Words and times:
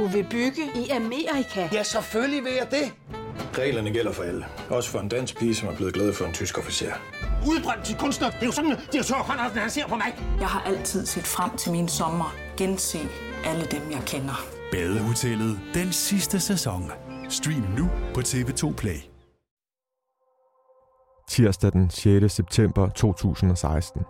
Du 0.00 0.06
vil 0.06 0.26
bygge 0.30 0.62
i 0.74 0.88
Amerika? 0.88 1.68
Ja, 1.72 1.82
selvfølgelig 1.82 2.44
vil 2.44 2.52
jeg 2.52 2.68
det. 2.70 2.86
Reglerne 3.58 3.90
gælder 3.90 4.12
for 4.12 4.22
alle. 4.22 4.44
Også 4.70 4.90
for 4.90 4.98
en 4.98 5.08
dansk 5.08 5.38
pige, 5.38 5.54
som 5.54 5.68
er 5.68 5.76
blevet 5.76 5.94
glad 5.94 6.12
for 6.12 6.24
en 6.24 6.32
tysk 6.32 6.58
officer. 6.58 6.92
Udbrændt 7.48 7.84
til 7.84 7.96
kunstner. 7.96 8.30
Det 8.30 8.42
er 8.42 8.46
jo 8.46 8.52
sådan, 8.52 8.72
at 8.72 8.88
direktør 8.92 9.14
Conradsen, 9.14 9.58
han 9.58 9.70
ser 9.70 9.86
på 9.88 9.96
mig. 9.96 10.06
Jeg 10.40 10.48
har 10.48 10.60
altid 10.60 11.06
set 11.06 11.26
frem 11.26 11.56
til 11.56 11.72
min 11.72 11.88
sommer. 11.88 12.34
Gense 12.56 12.98
alle 13.44 13.64
dem, 13.64 13.90
jeg 13.90 14.02
kender. 14.06 14.46
Badehotellet 14.72 15.60
den 15.74 15.92
sidste 15.92 16.40
sæson. 16.40 16.90
Stream 17.28 17.64
nu 17.78 17.90
på 18.14 18.20
TV2 18.20 18.74
Play. 18.74 18.98
Tirsdag 21.28 21.72
den 21.72 21.90
6. 21.90 22.34
september 22.34 22.88
2016. 22.88 24.02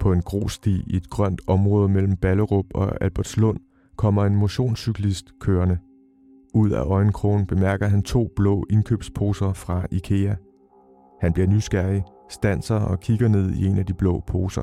På 0.00 0.12
en 0.12 0.22
grussti 0.22 0.82
i 0.86 0.96
et 0.96 1.10
grønt 1.10 1.40
område 1.46 1.88
mellem 1.88 2.16
Ballerup 2.16 2.66
og 2.74 3.04
Albertslund 3.04 3.67
kommer 3.98 4.24
en 4.24 4.36
motionscyklist 4.36 5.38
kørende. 5.40 5.78
Ud 6.54 6.70
af 6.70 6.82
øjenkrogen 6.82 7.46
bemærker 7.46 7.86
han 7.86 8.02
to 8.02 8.28
blå 8.36 8.64
indkøbsposer 8.70 9.52
fra 9.52 9.86
IKEA. 9.90 10.34
Han 11.20 11.32
bliver 11.32 11.48
nysgerrig, 11.48 12.04
stanser 12.28 12.74
og 12.74 13.00
kigger 13.00 13.28
ned 13.28 13.50
i 13.50 13.66
en 13.66 13.78
af 13.78 13.86
de 13.86 13.94
blå 13.94 14.20
poser. 14.26 14.62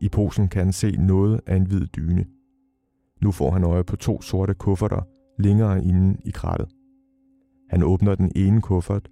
I 0.00 0.08
posen 0.08 0.48
kan 0.48 0.64
han 0.64 0.72
se 0.72 0.96
noget 0.96 1.40
af 1.46 1.56
en 1.56 1.66
hvid 1.66 1.86
dyne. 1.86 2.24
Nu 3.22 3.30
får 3.30 3.50
han 3.50 3.64
øje 3.64 3.84
på 3.84 3.96
to 3.96 4.22
sorte 4.22 4.54
kufferter 4.54 5.02
længere 5.38 5.84
inde 5.84 6.16
i 6.24 6.30
krattet. 6.30 6.68
Han 7.70 7.82
åbner 7.82 8.14
den 8.14 8.32
ene 8.36 8.60
kuffert, 8.60 9.08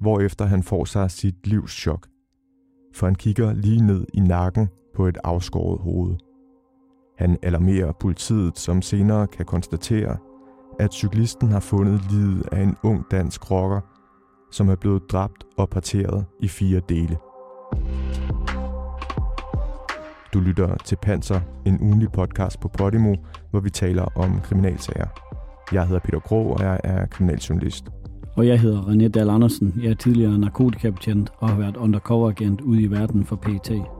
hvorefter 0.00 0.44
han 0.44 0.62
får 0.62 0.84
sig 0.84 1.10
sit 1.10 1.46
livs 1.46 1.72
chok. 1.72 2.08
For 2.94 3.06
han 3.06 3.14
kigger 3.14 3.52
lige 3.52 3.86
ned 3.86 4.06
i 4.14 4.20
nakken 4.20 4.68
på 4.94 5.06
et 5.06 5.18
afskåret 5.24 5.80
hoved. 5.80 6.29
Han 7.20 7.38
alarmerer 7.42 7.92
politiet, 7.92 8.58
som 8.58 8.82
senere 8.82 9.26
kan 9.26 9.44
konstatere, 9.44 10.16
at 10.78 10.94
cyklisten 10.94 11.48
har 11.48 11.60
fundet 11.60 12.00
livet 12.12 12.42
af 12.52 12.62
en 12.62 12.76
ung 12.82 13.04
dansk 13.10 13.50
rocker, 13.50 13.80
som 14.50 14.68
er 14.68 14.76
blevet 14.76 15.02
dræbt 15.12 15.44
og 15.56 15.68
parteret 15.68 16.24
i 16.40 16.48
fire 16.48 16.80
dele. 16.88 17.16
Du 20.34 20.40
lytter 20.40 20.76
til 20.84 20.98
Panser, 21.02 21.40
en 21.66 21.80
ugenlig 21.80 22.12
podcast 22.12 22.60
på 22.60 22.68
Podimo, 22.68 23.14
hvor 23.50 23.60
vi 23.60 23.70
taler 23.70 24.18
om 24.18 24.40
kriminalsager. 24.40 25.06
Jeg 25.72 25.86
hedder 25.86 26.00
Peter 26.00 26.20
Grå, 26.20 26.42
og 26.42 26.60
jeg 26.62 26.80
er 26.84 27.06
kriminaljournalist. 27.06 27.84
Og 28.36 28.46
jeg 28.46 28.60
hedder 28.60 28.82
René 28.82 29.08
Dahl 29.08 29.30
Andersen. 29.30 29.80
Jeg 29.82 29.90
er 29.90 29.94
tidligere 29.94 30.38
narkotikabetjent 30.38 31.32
og 31.38 31.48
har 31.48 31.56
været 31.56 31.76
undercover-agent 31.76 32.60
ude 32.60 32.82
i 32.82 32.90
verden 32.90 33.24
for 33.24 33.36
PET. 33.36 33.99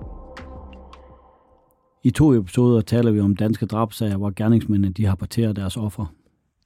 I 2.02 2.10
to 2.10 2.34
episoder 2.34 2.80
taler 2.80 3.10
vi 3.10 3.20
om 3.20 3.36
danske 3.36 3.66
drabsager, 3.66 4.16
hvor 4.16 4.32
gerningsmændene 4.36 4.92
de 4.92 5.06
har 5.06 5.14
parteret 5.14 5.56
deres 5.56 5.76
offer. 5.76 6.14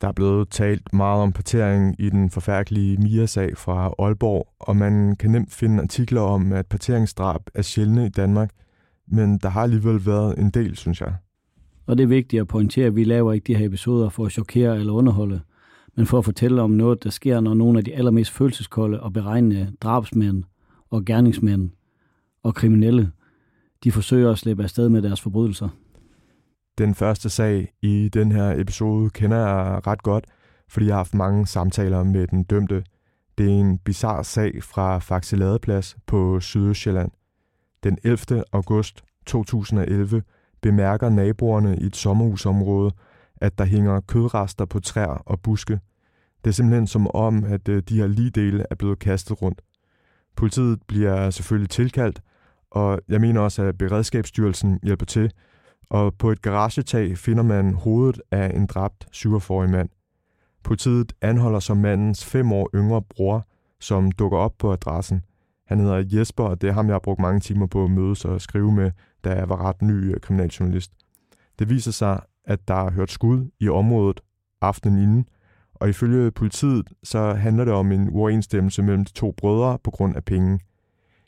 Der 0.01 0.09
er 0.09 0.13
blevet 0.13 0.49
talt 0.49 0.93
meget 0.93 1.23
om 1.23 1.33
partering 1.33 1.97
i 1.99 2.11
den 2.11 2.31
forfærdelige 2.31 2.97
Mia-sag 2.97 3.57
fra 3.57 3.95
Aalborg, 3.99 4.49
og 4.59 4.77
man 4.77 5.17
kan 5.17 5.31
nemt 5.31 5.53
finde 5.53 5.83
artikler 5.83 6.21
om, 6.21 6.53
at 6.53 6.67
parteringsdrab 6.67 7.41
er 7.55 7.62
sjældne 7.62 8.07
i 8.07 8.09
Danmark, 8.09 8.51
men 9.09 9.39
der 9.39 9.49
har 9.49 9.62
alligevel 9.62 10.07
været 10.07 10.39
en 10.39 10.51
del, 10.51 10.77
synes 10.77 11.01
jeg. 11.01 11.15
Og 11.87 11.99
det 11.99 12.05
er 12.05 12.09
vigtigt 12.09 12.41
at 12.41 12.49
pointere, 12.49 12.87
at 12.87 12.97
vi 12.97 13.05
laver 13.05 13.33
ikke 13.33 13.47
de 13.47 13.55
her 13.55 13.67
episoder 13.67 14.09
for 14.09 14.27
at 14.27 14.33
chokere 14.33 14.79
eller 14.79 14.93
underholde, 14.93 15.41
men 15.97 16.07
for 16.07 16.19
at 16.19 16.25
fortælle 16.25 16.62
om 16.62 16.71
noget, 16.71 17.05
der 17.05 17.11
sker, 17.11 17.41
når 17.41 17.55
nogle 17.55 17.79
af 17.79 17.85
de 17.85 17.95
allermest 17.95 18.31
følelseskolde 18.31 19.01
og 19.01 19.12
beregnende 19.12 19.73
drabsmænd 19.81 20.45
og 20.91 21.05
gerningsmænd 21.05 21.71
og 22.43 22.55
kriminelle, 22.55 23.12
de 23.85 23.93
forsøger 23.93 24.31
at 24.31 24.39
slippe 24.39 24.63
afsted 24.63 24.89
med 24.89 25.03
deres 25.03 25.21
forbrydelser. 25.21 25.69
Den 26.79 26.95
første 26.95 27.31
sag 27.31 27.73
i 27.83 28.09
den 28.09 28.33
her 28.33 28.61
episode 28.61 29.11
kender 29.11 29.37
jeg 29.37 29.87
ret 29.87 30.03
godt, 30.03 30.27
fordi 30.69 30.87
jeg 30.87 30.95
har 30.95 30.99
haft 30.99 31.15
mange 31.15 31.47
samtaler 31.47 32.03
med 32.03 32.27
den 32.27 32.45
dømte. 32.45 32.85
Det 33.39 33.47
er 33.47 33.51
en 33.51 33.79
bizarre 33.79 34.25
sag 34.25 34.62
fra 34.62 34.99
Faxe 34.99 35.37
Ladeplads 35.37 35.97
på 36.07 36.41
Sydøstjylland. 36.41 37.11
Den 37.84 37.99
11. 38.05 38.44
august 38.53 39.05
2011 39.27 40.23
bemærker 40.61 41.09
naboerne 41.09 41.78
i 41.78 41.87
et 41.87 41.97
sommerhusområde, 41.97 42.91
at 43.37 43.59
der 43.59 43.65
hænger 43.65 44.00
kødrester 44.00 44.65
på 44.65 44.81
træer 44.81 45.23
og 45.27 45.41
buske. 45.41 45.81
Det 46.44 46.50
er 46.50 46.55
simpelthen 46.55 46.87
som 46.87 47.06
om, 47.15 47.44
at 47.44 47.69
øh, 47.69 47.83
de 47.89 47.97
her 47.97 48.06
lige 48.06 48.31
dele 48.31 48.67
er 48.71 48.75
blevet 48.75 48.99
kastet 48.99 49.43
rundt. 49.43 49.62
Politiet 50.37 50.83
bliver 50.87 51.31
selvfølgelig 51.31 51.71
tilkaldt, 51.71 52.21
og 52.75 53.01
jeg 53.09 53.21
mener 53.21 53.41
også, 53.41 53.62
at 53.62 53.79
Beredskabsstyrelsen 53.79 54.79
hjælper 54.83 55.07
til, 55.07 55.33
og 55.91 56.15
på 56.15 56.31
et 56.31 56.43
garagetag 56.43 57.19
finder 57.19 57.43
man 57.43 57.75
hovedet 57.75 58.21
af 58.31 58.57
en 58.57 58.67
dræbt 58.67 59.07
47-årig 59.17 59.71
mand. 59.71 59.89
Politiet 60.65 61.12
anholder 61.23 61.61
som 61.61 61.77
mandens 61.77 62.25
fem 62.25 62.53
år 62.53 62.71
yngre 62.75 63.03
bror, 63.03 63.47
som 63.81 64.12
dukker 64.12 64.39
op 64.39 64.55
på 64.59 64.73
adressen. 64.73 65.23
Han 65.67 65.81
hedder 65.81 66.05
Jesper, 66.19 66.45
og 66.45 66.61
det 66.61 66.69
er 66.69 66.73
ham, 66.73 66.87
jeg 66.87 66.95
har 66.95 66.99
brugt 66.99 67.21
mange 67.21 67.41
timer 67.41 67.67
på 67.67 67.85
at 67.85 67.91
mødes 67.91 68.25
og 68.25 68.41
skrive 68.41 68.73
med, 68.73 68.91
da 69.25 69.31
jeg 69.31 69.49
var 69.49 69.69
ret 69.69 69.83
ny 69.83 70.15
øh, 70.15 70.21
kriminaljournalist. 70.21 70.93
Det 71.59 71.71
viser 71.71 71.93
sig, 71.93 72.21
at 72.45 72.69
der 72.69 72.75
er 72.75 72.91
hørt 72.91 73.11
skud 73.11 73.51
i 73.61 73.69
området 73.69 74.21
aftenen 74.61 75.03
inden, 75.03 75.29
og 75.75 75.89
ifølge 75.89 76.31
politiet 76.31 76.93
så 77.03 77.33
handler 77.33 77.65
det 77.65 77.75
om 77.75 77.93
en 77.93 78.09
uoverensstemmelse 78.11 78.83
mellem 78.83 79.05
de 79.05 79.12
to 79.12 79.35
brødre 79.37 79.79
på 79.85 79.91
grund 79.91 80.17
af 80.17 80.25
penge. 80.25 80.61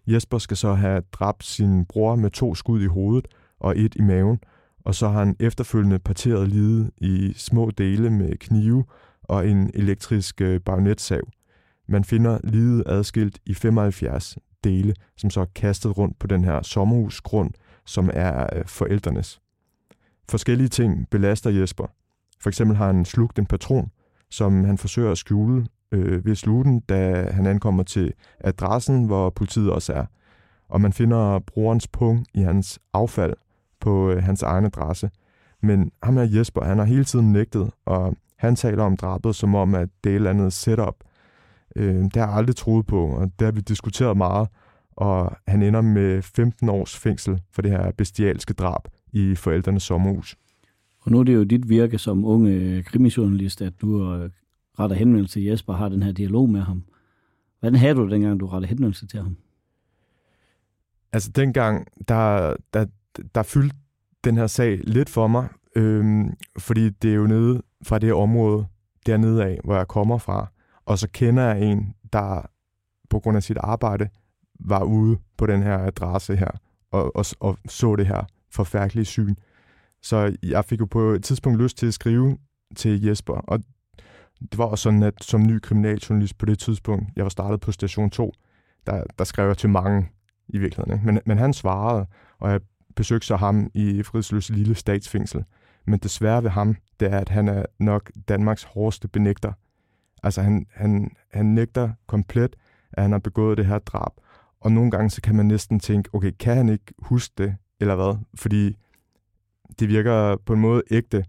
Jesper 0.07 0.39
skal 0.39 0.57
så 0.57 0.75
have 0.75 1.03
dræbt 1.13 1.45
sin 1.45 1.85
bror 1.85 2.17
med 2.17 2.31
to 2.31 2.55
skud 2.55 2.83
i 2.83 2.87
hovedet 2.87 3.29
og 3.61 3.79
et 3.79 3.95
i 3.95 4.03
maven, 4.03 4.39
og 4.85 4.95
så 4.95 5.09
har 5.09 5.19
han 5.19 5.37
efterfølgende 5.41 5.99
parteret 5.99 6.49
livet 6.49 6.91
i 6.97 7.33
små 7.37 7.71
dele 7.71 8.11
med 8.11 8.37
knive 8.37 8.85
og 9.23 9.49
en 9.49 9.71
elektrisk 9.75 10.41
øh, 10.41 10.61
bagnetsav. 10.61 11.29
Man 11.89 12.05
finder 12.05 12.39
livet 12.45 12.83
adskilt 12.87 13.39
i 13.47 13.55
75 13.55 14.39
dele, 14.65 14.95
som 15.17 15.31
så 15.31 15.41
er 15.41 15.45
kastet 15.55 15.99
rundt 15.99 16.19
på 16.19 16.27
den 16.27 16.45
her 16.45 16.63
sommerhusgrund, 16.63 17.51
som 17.85 18.11
er 18.13 18.47
øh, 18.57 18.65
forældrenes. 18.67 19.41
Forskellige 20.29 20.69
ting 20.69 21.11
belaster 21.11 21.51
Jesper. 21.51 21.87
For 22.41 22.51
eksempel 22.51 22.77
har 22.77 22.87
han 22.87 23.05
slugt 23.05 23.39
en 23.39 23.47
patron, 23.47 23.91
som 24.31 24.65
han 24.65 24.79
forsøger 24.79 25.11
at 25.11 25.19
skjule 25.19 25.67
øh, 25.93 26.25
ved 26.25 26.35
sluten, 26.35 26.81
da 26.81 27.31
han 27.31 27.47
ankommer 27.47 27.83
til 27.83 28.13
adressen, 28.41 29.05
hvor 29.05 29.31
politiet 29.31 29.71
også 29.71 29.93
er. 29.93 30.05
Og 30.69 30.81
man 30.81 30.93
finder 30.93 31.39
brorens 31.39 31.89
pung 31.89 32.27
i 32.35 32.41
hans 32.41 32.79
affald 32.93 33.35
på 33.81 34.11
øh, 34.11 34.23
hans 34.23 34.43
egen 34.43 34.65
adresse. 34.65 35.11
Men 35.63 35.91
ham 36.03 36.17
her 36.17 36.29
Jesper, 36.39 36.65
han 36.65 36.79
har 36.79 36.85
hele 36.85 37.05
tiden 37.05 37.33
nægtet, 37.33 37.71
og 37.85 38.17
han 38.39 38.57
taler 38.57 38.83
om 38.83 38.97
drabet 38.97 39.35
som 39.35 39.55
om, 39.55 39.75
at 39.75 39.89
det 40.05 40.11
er 40.11 40.15
et 40.15 40.17
eller 40.17 40.31
andet 40.31 40.53
setup. 40.53 40.95
Øh, 41.77 41.95
det 41.95 42.17
har 42.17 42.27
jeg 42.27 42.37
aldrig 42.37 42.57
troet 42.57 42.87
på, 42.87 43.07
og 43.07 43.31
det 43.39 43.45
har 43.45 43.53
vi 43.53 43.61
diskuteret 43.61 44.17
meget, 44.17 44.49
og 44.97 45.37
han 45.47 45.63
ender 45.63 45.81
med 45.81 46.23
15 46.23 46.69
års 46.69 46.97
fængsel 46.97 47.41
for 47.53 47.63
det 47.63 47.71
her 47.71 47.93
bestialske 47.93 48.55
drab 48.55 48.89
i 49.13 49.35
forældrenes 49.35 49.83
sommerhus. 49.83 50.37
Og 51.01 51.13
nu 51.13 51.19
er 51.19 51.25
det 51.25 51.35
jo 51.35 51.45
dit 51.45 51.69
virke 51.69 51.99
som 51.99 52.25
unge 52.25 52.83
krimijournalist, 52.83 53.63
at 53.63 53.73
du 53.81 54.15
øh, 54.15 54.31
retter 54.79 54.97
henvendelse 54.97 55.33
til 55.33 55.43
Jesper 55.43 55.73
og 55.73 55.79
har 55.79 55.89
den 55.89 56.03
her 56.03 56.13
dialog 56.13 56.51
med 56.51 56.61
ham. 56.61 56.85
Hvordan 57.61 57.79
havde 57.79 57.95
du 57.95 58.11
dengang, 58.11 58.41
du 58.41 58.47
rettede 58.47 58.69
henvendelse 58.69 59.07
til 59.07 59.23
ham? 59.23 59.37
Altså 61.13 61.31
dengang, 61.31 61.87
der, 62.09 62.57
der, 62.75 62.87
der 63.35 63.43
fyldte 63.43 63.77
den 64.25 64.37
her 64.37 64.47
sag 64.47 64.81
lidt 64.85 65.11
for 65.11 65.27
mig, 65.27 65.49
øhm, 65.77 66.37
fordi 66.59 66.91
det 66.91 67.11
er 67.11 67.15
jo 67.15 67.27
nede 67.27 67.63
fra 67.83 67.99
det 67.99 68.13
område 68.13 68.67
dernede 69.07 69.45
af, 69.45 69.61
hvor 69.65 69.77
jeg 69.77 69.89
kommer 69.89 70.19
fra. 70.19 70.47
Og 70.85 70.99
så 70.99 71.09
kender 71.09 71.43
jeg 71.43 71.63
en, 71.63 71.95
der 72.13 72.51
på 73.11 73.21
grund 73.21 73.37
af 73.37 73.43
sit 73.43 73.57
arbejde 73.57 74.09
var 74.61 74.83
ude 74.83 75.19
på 75.37 75.47
den 75.47 75.63
her 75.63 75.79
adresse 75.79 76.37
her, 76.37 76.51
og, 76.91 77.17
og, 77.17 77.25
og 77.41 77.59
så 77.69 77.97
det 77.97 78.07
her 78.07 78.25
forfærdelige 78.51 79.05
syn. 79.05 79.35
Så 80.03 80.37
jeg 80.43 80.65
fik 80.65 80.81
jo 80.81 80.87
på 80.87 81.03
et 81.03 81.25
tidspunkt 81.25 81.63
lyst 81.63 81.79
til 81.79 81.87
at 81.87 81.95
skrive 81.95 82.39
til 82.77 83.03
Jesper, 83.03 83.35
og 83.35 83.61
det 84.41 84.59
var 84.59 84.65
også 84.65 84.83
sådan, 84.83 85.03
at 85.03 85.15
som 85.21 85.43
ny 85.43 85.61
kriminaljournalist 85.61 86.39
på 86.39 86.47
det 86.47 86.59
tidspunkt, 86.59 87.09
jeg 87.17 87.25
var 87.25 87.29
startet 87.29 87.61
på 87.61 87.73
station 87.73 88.11
2, 88.11 88.33
der, 88.87 89.05
der 89.19 89.25
skrev 89.25 89.47
jeg 89.47 89.59
til 89.59 89.71
mange 89.71 90.09
i 90.49 90.59
virkeligheden. 90.59 90.93
Ikke? 90.93 91.07
Men, 91.07 91.21
men 91.27 91.39
han 91.39 91.53
svarede, 91.53 92.07
og 92.39 92.51
jeg 92.51 92.61
besøgte 92.97 93.27
så 93.27 93.37
ham 93.37 93.71
i 93.75 94.03
Fridsløs 94.03 94.51
lille 94.51 94.75
statsfængsel. 94.75 95.45
Men 95.87 95.99
desværre 95.99 96.43
ved 96.43 96.51
ham, 96.51 96.77
det 97.01 97.13
er, 97.13 97.19
at 97.19 97.29
han 97.29 97.49
er 97.49 97.65
nok 97.79 98.11
Danmarks 98.29 98.63
hårdeste 98.63 99.09
benægter. 99.09 99.53
Altså 100.23 100.43
han, 100.43 100.67
han, 100.75 101.11
han 101.33 101.47
nægter 101.47 101.91
komplet, 102.07 102.57
at 102.93 103.03
han 103.03 103.13
har 103.13 103.19
begået 103.19 103.59
det 103.59 103.67
her 103.67 103.79
drab. 103.79 104.13
Og 104.61 104.73
nogle 104.73 104.91
gange 104.91 105.11
så 105.11 105.23
kan 105.23 105.37
man 105.37 105.47
næsten 105.47 105.81
tænke, 105.81 106.11
okay, 106.13 106.33
kan 106.39 106.57
han 106.57 106.69
ikke 106.69 106.95
huske 106.99 107.35
det, 107.39 107.57
eller 107.81 107.95
hvad? 107.95 108.19
Fordi 108.35 108.77
det 109.79 109.89
virker 109.89 110.37
på 110.37 110.53
en 110.53 110.61
måde 110.61 110.83
ægte, 110.91 111.25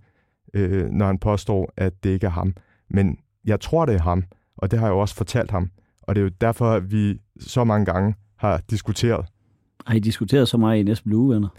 øh, 0.54 0.90
når 0.90 1.06
han 1.06 1.18
påstår, 1.18 1.74
at 1.78 2.04
det 2.04 2.10
ikke 2.10 2.26
er 2.26 2.32
ham. 2.32 2.56
Men 2.90 3.20
jeg 3.46 3.60
tror, 3.60 3.86
det 3.86 3.96
er 3.96 4.02
ham, 4.02 4.24
og 4.58 4.72
det 4.72 4.80
har 4.80 4.88
jeg 4.88 4.94
jo 4.94 5.00
også 5.00 5.16
fortalt 5.16 5.52
ham. 5.52 5.70
Og 6.02 6.16
det 6.16 6.22
er 6.22 6.24
jo 6.24 6.32
derfor, 6.42 6.72
at 6.72 6.92
vi 6.92 7.20
så 7.40 7.64
mange 7.64 7.86
gange 7.86 8.16
har 8.36 8.62
diskuteret. 8.70 9.26
Har 9.86 9.96
I 9.96 10.00
diskuteret 10.00 10.48
så 10.48 10.58
meget 10.58 10.80
i 10.80 10.84
næste 10.84 11.16
uge, 11.16 11.36
venner? 11.36 11.50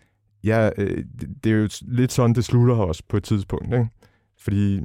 Ja, 0.45 0.71
øh, 0.79 1.05
det 1.45 1.53
er 1.53 1.57
jo 1.57 1.69
lidt 1.83 2.13
sådan, 2.13 2.35
det 2.35 2.45
slutter 2.45 2.75
os 2.75 3.03
på 3.03 3.17
et 3.17 3.25
tidspunkt. 3.25 3.65
Ikke? 3.67 3.89
Fordi 4.39 4.81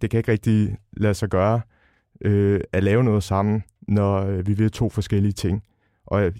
det 0.00 0.10
kan 0.10 0.18
ikke 0.18 0.32
rigtig 0.32 0.76
lade 0.92 1.14
sig 1.14 1.28
gøre 1.28 1.60
øh, 2.20 2.60
at 2.72 2.84
lave 2.84 3.04
noget 3.04 3.22
sammen, 3.22 3.62
når 3.88 4.26
øh, 4.26 4.46
vi 4.46 4.52
vil 4.52 4.70
to 4.70 4.88
forskellige 4.88 5.32
ting. 5.32 5.62
Og 6.06 6.24
øh, 6.24 6.32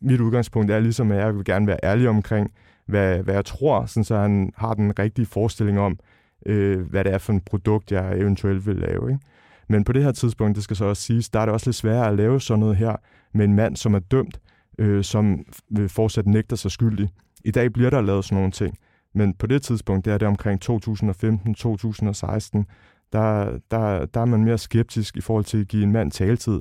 mit 0.00 0.20
udgangspunkt 0.20 0.70
er 0.70 0.80
ligesom, 0.80 1.12
at 1.12 1.18
jeg 1.18 1.36
vil 1.36 1.44
gerne 1.44 1.66
være 1.66 1.78
ærlig 1.82 2.08
omkring, 2.08 2.52
hvad, 2.86 3.18
hvad 3.18 3.34
jeg 3.34 3.44
tror, 3.44 3.86
sådan 3.86 4.04
så 4.04 4.16
han 4.16 4.52
har 4.56 4.74
den 4.74 4.98
rigtige 4.98 5.26
forestilling 5.26 5.78
om, 5.78 5.98
øh, 6.46 6.80
hvad 6.80 7.04
det 7.04 7.12
er 7.12 7.18
for 7.18 7.32
et 7.32 7.44
produkt, 7.44 7.92
jeg 7.92 8.18
eventuelt 8.18 8.66
vil 8.66 8.76
lave. 8.76 9.10
Ikke? 9.10 9.20
Men 9.68 9.84
på 9.84 9.92
det 9.92 10.02
her 10.02 10.12
tidspunkt, 10.12 10.56
det 10.56 10.64
skal 10.64 10.76
så 10.76 10.84
også 10.84 11.02
siges, 11.02 11.28
der 11.28 11.40
er 11.40 11.44
det 11.44 11.52
også 11.52 11.68
lidt 11.68 11.76
sværere 11.76 12.08
at 12.08 12.16
lave 12.16 12.40
sådan 12.40 12.60
noget 12.60 12.76
her 12.76 12.96
med 13.34 13.44
en 13.44 13.54
mand, 13.54 13.76
som 13.76 13.94
er 13.94 13.98
dømt, 13.98 14.40
øh, 14.78 15.04
som 15.04 15.44
vil 15.70 15.88
fortsat 15.88 16.26
nægter 16.26 16.56
sig 16.56 16.70
skyldig. 16.70 17.08
I 17.44 17.50
dag 17.50 17.72
bliver 17.72 17.90
der 17.90 18.00
lavet 18.00 18.24
sådan 18.24 18.36
nogle 18.36 18.50
ting, 18.50 18.78
men 19.14 19.34
på 19.34 19.46
det 19.46 19.62
tidspunkt, 19.62 20.04
det 20.04 20.12
er 20.12 20.18
det 20.18 20.28
omkring 20.28 20.70
2015-2016, 20.70 22.64
der, 23.12 23.58
der, 23.70 24.06
der 24.06 24.20
er 24.20 24.24
man 24.24 24.44
mere 24.44 24.58
skeptisk 24.58 25.16
i 25.16 25.20
forhold 25.20 25.44
til 25.44 25.60
at 25.60 25.68
give 25.68 25.82
en 25.82 25.92
mand 25.92 26.10
taletid, 26.10 26.60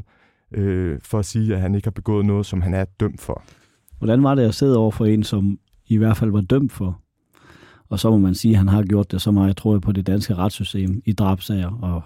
øh, 0.52 1.00
for 1.04 1.20
at 1.20 1.26
sige, 1.26 1.56
at 1.56 1.62
han 1.62 1.76
ikke 1.76 1.86
har 1.86 1.92
begået 1.92 2.26
noget, 2.26 2.46
som 2.46 2.62
han 2.62 2.74
er 2.74 2.86
dømt 3.00 3.22
for. 3.22 3.44
Hvordan 3.98 4.24
var 4.24 4.36
det 4.36 4.44
at 4.44 4.56
sidde 4.56 4.78
over 4.78 4.92
for 4.92 5.06
en, 5.06 5.24
som 5.24 5.60
i 5.88 5.98
hvert 5.98 6.18
fald 6.18 6.32
var 6.32 6.42
dømt 6.42 6.72
for? 6.72 7.02
Og 7.90 8.00
så 8.00 8.12
må 8.12 8.18
man 8.18 8.36
sige, 8.36 8.52
at 8.52 8.58
han 8.58 8.68
har 8.68 8.84
gjort 8.84 9.12
det 9.12 9.22
så 9.22 9.32
meget, 9.32 9.58
tror 9.58 9.74
jeg, 9.74 9.82
på 9.82 9.92
det 9.92 10.08
danske 10.08 10.36
retssystem 10.36 11.02
i 11.06 11.14
drabsager, 11.14 11.80
og 11.82 12.02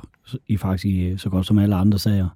i 0.48 0.58
faktisk 0.58 0.86
i 0.86 1.18
så 1.18 1.30
godt 1.30 1.46
som 1.46 1.58
alle 1.60 1.76
andre 1.76 2.00
sager. 2.00 2.30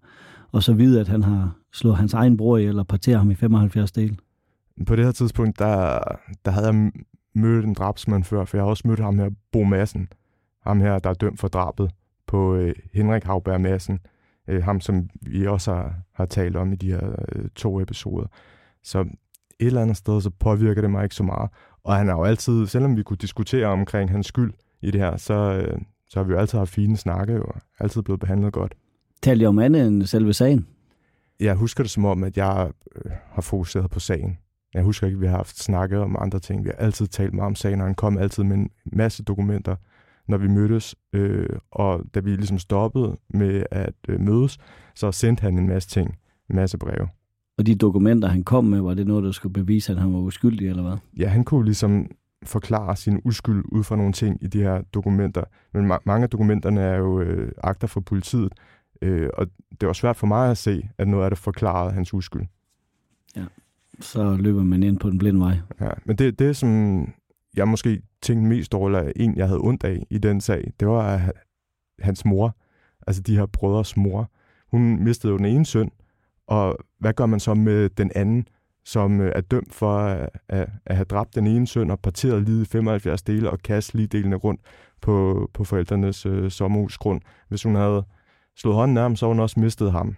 Og 0.52 0.64
så 0.64 0.74
vide, 0.74 1.00
at 1.00 1.08
han 1.08 1.24
har 1.24 1.58
slået 1.74 1.98
hans 1.98 2.14
egen 2.14 2.38
bror 2.38 2.58
ihjel 2.58 2.80
og 2.80 2.88
parteret 2.88 3.18
ham 3.18 3.32
i 3.32 3.36
75 3.36 3.92
del. 3.92 4.20
På 4.88 4.96
det 4.96 5.06
her 5.06 5.12
tidspunkt, 5.12 5.60
der, 5.60 6.00
der 6.46 6.52
havde 6.52 6.68
jeg 6.68 6.92
mødt 7.36 7.66
en 7.66 7.74
drabsmand 7.74 8.24
før, 8.24 8.46
for 8.46 8.58
jeg 8.58 8.64
har 8.64 8.70
også 8.70 8.88
mødt 8.88 9.00
ham 9.00 9.20
her, 9.20 9.30
Bo 9.52 9.64
Madsen. 9.64 10.08
Ham 10.64 10.82
her, 10.82 11.00
der 11.00 11.10
er 11.10 11.14
dømt 11.14 11.40
for 11.40 11.48
drabet 11.48 11.92
på 12.28 12.56
øh, 12.56 12.76
Henrik 12.94 13.24
Havberg 13.24 13.62
Madsen. 13.62 14.00
Øh, 14.48 14.64
ham, 14.64 14.82
som 14.82 15.10
vi 15.22 15.48
også 15.48 15.74
har, 15.74 15.96
har 16.14 16.26
talt 16.26 16.56
om 16.56 16.74
i 16.74 16.76
de 16.76 16.92
her 16.92 17.16
øh, 17.36 17.50
to 17.56 17.82
episoder. 17.82 18.28
Så 18.84 19.00
et 19.00 19.68
eller 19.68 19.82
andet 19.82 19.98
sted, 19.98 20.22
så 20.22 20.30
påvirker 20.30 20.82
det 20.82 20.92
mig 20.92 21.04
ikke 21.04 21.16
så 21.16 21.24
meget. 21.24 21.50
Og 21.86 21.96
han 21.96 22.08
har 22.08 22.16
jo 22.16 22.24
altid, 22.24 22.68
selvom 22.68 22.98
vi 22.98 23.04
kunne 23.04 23.18
diskutere 23.18 23.66
omkring 23.66 24.12
hans 24.12 24.28
skyld 24.28 24.54
i 24.82 24.92
det 24.92 25.02
her, 25.02 25.18
så, 25.18 25.34
øh, 25.34 25.78
så 26.10 26.20
har 26.20 26.24
vi 26.24 26.34
jo 26.34 26.40
altid 26.40 26.58
haft 26.58 26.70
fine 26.70 26.98
snakke 26.98 27.44
og 27.44 27.56
altid 27.80 28.02
blevet 28.02 28.20
behandlet 28.20 28.54
godt. 28.54 28.76
Talte 29.22 29.42
jeg 29.42 29.50
om 29.50 29.60
andet 29.60 29.88
end 29.88 30.04
selve 30.04 30.34
sagen? 30.34 30.68
Jeg 31.40 31.56
husker 31.56 31.84
det 31.84 31.92
som 31.92 32.06
om, 32.06 32.24
at 32.24 32.38
jeg 32.38 32.72
øh, 32.96 33.12
har 33.32 33.42
fokuseret 33.42 33.90
på 33.90 34.00
sagen. 34.00 34.38
Jeg 34.74 34.84
husker 34.84 35.08
ikke, 35.08 35.16
at 35.16 35.22
vi 35.22 35.28
har 35.28 35.36
haft 35.36 35.60
snakket 35.60 36.00
om 36.00 36.16
andre 36.20 36.40
ting. 36.40 36.64
Vi 36.64 36.70
har 36.70 36.86
altid 36.86 37.08
talt 37.08 37.34
meget 37.34 37.48
om 37.48 37.56
sagen, 37.56 37.82
og 37.82 37.88
han 37.88 37.96
kom 37.96 38.18
altid 38.18 38.44
med 38.44 38.58
en 38.58 38.70
masse 38.86 39.24
dokumenter, 39.24 39.76
når 40.28 40.38
vi 40.38 40.48
mødtes. 40.48 40.96
Øh, 41.14 41.50
og 41.72 42.04
da 42.16 42.20
vi 42.20 42.36
ligesom 42.36 42.60
stoppede 42.60 43.18
med 43.30 43.64
at 43.72 43.96
øh, 44.08 44.20
mødes, 44.20 44.58
så 44.96 45.12
sendte 45.12 45.42
han 45.42 45.58
en 45.58 45.68
masse 45.68 45.90
ting, 45.90 46.18
en 46.50 46.56
masse 46.56 46.78
breve. 46.78 47.08
Og 47.58 47.66
de 47.66 47.76
dokumenter, 47.76 48.28
han 48.28 48.44
kom 48.44 48.66
med, 48.66 48.82
var 48.82 48.94
det 48.94 49.08
noget, 49.08 49.24
der 49.24 49.32
skulle 49.32 49.54
bevise, 49.54 49.92
at 49.92 50.00
han 50.00 50.14
var 50.14 50.20
uskyldig, 50.20 50.68
eller 50.68 50.84
hvad? 50.84 50.98
Ja, 51.18 51.28
han 51.28 51.44
kunne 51.44 51.66
ligesom 51.66 52.08
forklare 52.44 52.96
sin 52.96 53.22
uskyld 53.26 53.64
ud 53.72 53.84
fra 53.84 53.96
nogle 53.96 54.14
ting 54.14 54.44
i 54.44 54.48
de 54.48 54.62
her 54.62 54.82
dokumenter. 54.82 55.44
Men 55.74 55.92
ma- 55.92 56.04
mange 56.06 56.24
af 56.24 56.30
dokumenterne 56.30 56.82
er 56.82 56.98
jo 56.98 57.22
øh, 57.22 57.52
akter 57.64 57.88
for 57.88 58.00
politiet, 58.00 58.54
øh, 59.02 59.30
og 59.34 59.48
det 59.82 59.88
var 59.88 59.94
svært 59.94 60.16
for 60.16 60.28
mig 60.28 60.52
at 60.52 60.58
se, 60.58 60.90
at 60.98 61.08
noget 61.08 61.24
af 61.24 61.32
det 61.32 61.38
forklarede 61.38 61.92
hans 61.92 62.14
uskyld. 62.14 62.42
Ja, 63.36 63.46
så 64.00 64.36
løber 64.36 64.64
man 64.64 64.84
ind 64.84 65.00
på 65.00 65.10
den 65.10 65.18
blinde 65.18 65.40
vej. 65.40 65.58
Ja, 65.82 65.90
men 66.06 66.16
det, 66.16 66.40
det 66.40 66.56
som 66.56 67.00
jeg 67.56 67.68
måske 67.68 68.02
tænkte 68.22 68.48
mest 68.50 68.74
over, 68.74 68.88
eller 68.90 69.12
en, 69.16 69.36
jeg 69.38 69.48
havde 69.48 69.60
ondt 69.62 69.84
af 69.84 70.04
i 70.10 70.18
den 70.18 70.42
sag, 70.42 70.74
det 70.80 70.88
var 70.88 71.32
hans 72.00 72.26
mor, 72.26 72.56
altså 73.08 73.22
de 73.22 73.38
her 73.38 73.46
brødres 73.46 73.98
mor. 73.98 74.32
Hun 74.72 75.04
mistede 75.04 75.32
jo 75.32 75.38
den 75.38 75.46
ene 75.46 75.66
søn, 75.66 75.92
og 76.48 76.78
hvad 77.00 77.14
gør 77.14 77.26
man 77.26 77.40
så 77.40 77.54
med 77.54 77.90
den 77.90 78.12
anden, 78.16 78.48
som 78.86 79.22
øh, 79.22 79.32
er 79.36 79.42
dømt 79.42 79.74
for 79.74 79.98
at, 79.98 80.30
at, 80.50 80.70
at 80.86 80.96
have 80.96 81.06
dræbt 81.06 81.36
den 81.36 81.48
ene 81.48 81.68
søn 81.68 81.92
og 81.92 82.00
parteret 82.00 82.44
lige 82.44 82.62
i 82.62 82.66
75 82.66 83.22
dele 83.22 83.52
og 83.52 83.60
kastet 83.60 83.96
lige 83.96 84.08
delene 84.08 84.36
rundt 84.36 84.62
på, 85.02 85.50
på 85.54 85.64
forældrenes 85.64 86.26
øh, 86.26 86.52
sommerhusgrund. 86.52 87.22
Hvis 87.50 87.64
hun 87.64 87.76
havde 87.76 88.04
slået 88.56 88.76
hånden 88.76 88.98
af 88.98 89.04
ham, 89.04 89.16
så 89.16 89.26
havde 89.26 89.34
hun 89.34 89.40
også 89.40 89.60
mistet 89.60 89.92
ham. 89.92 90.16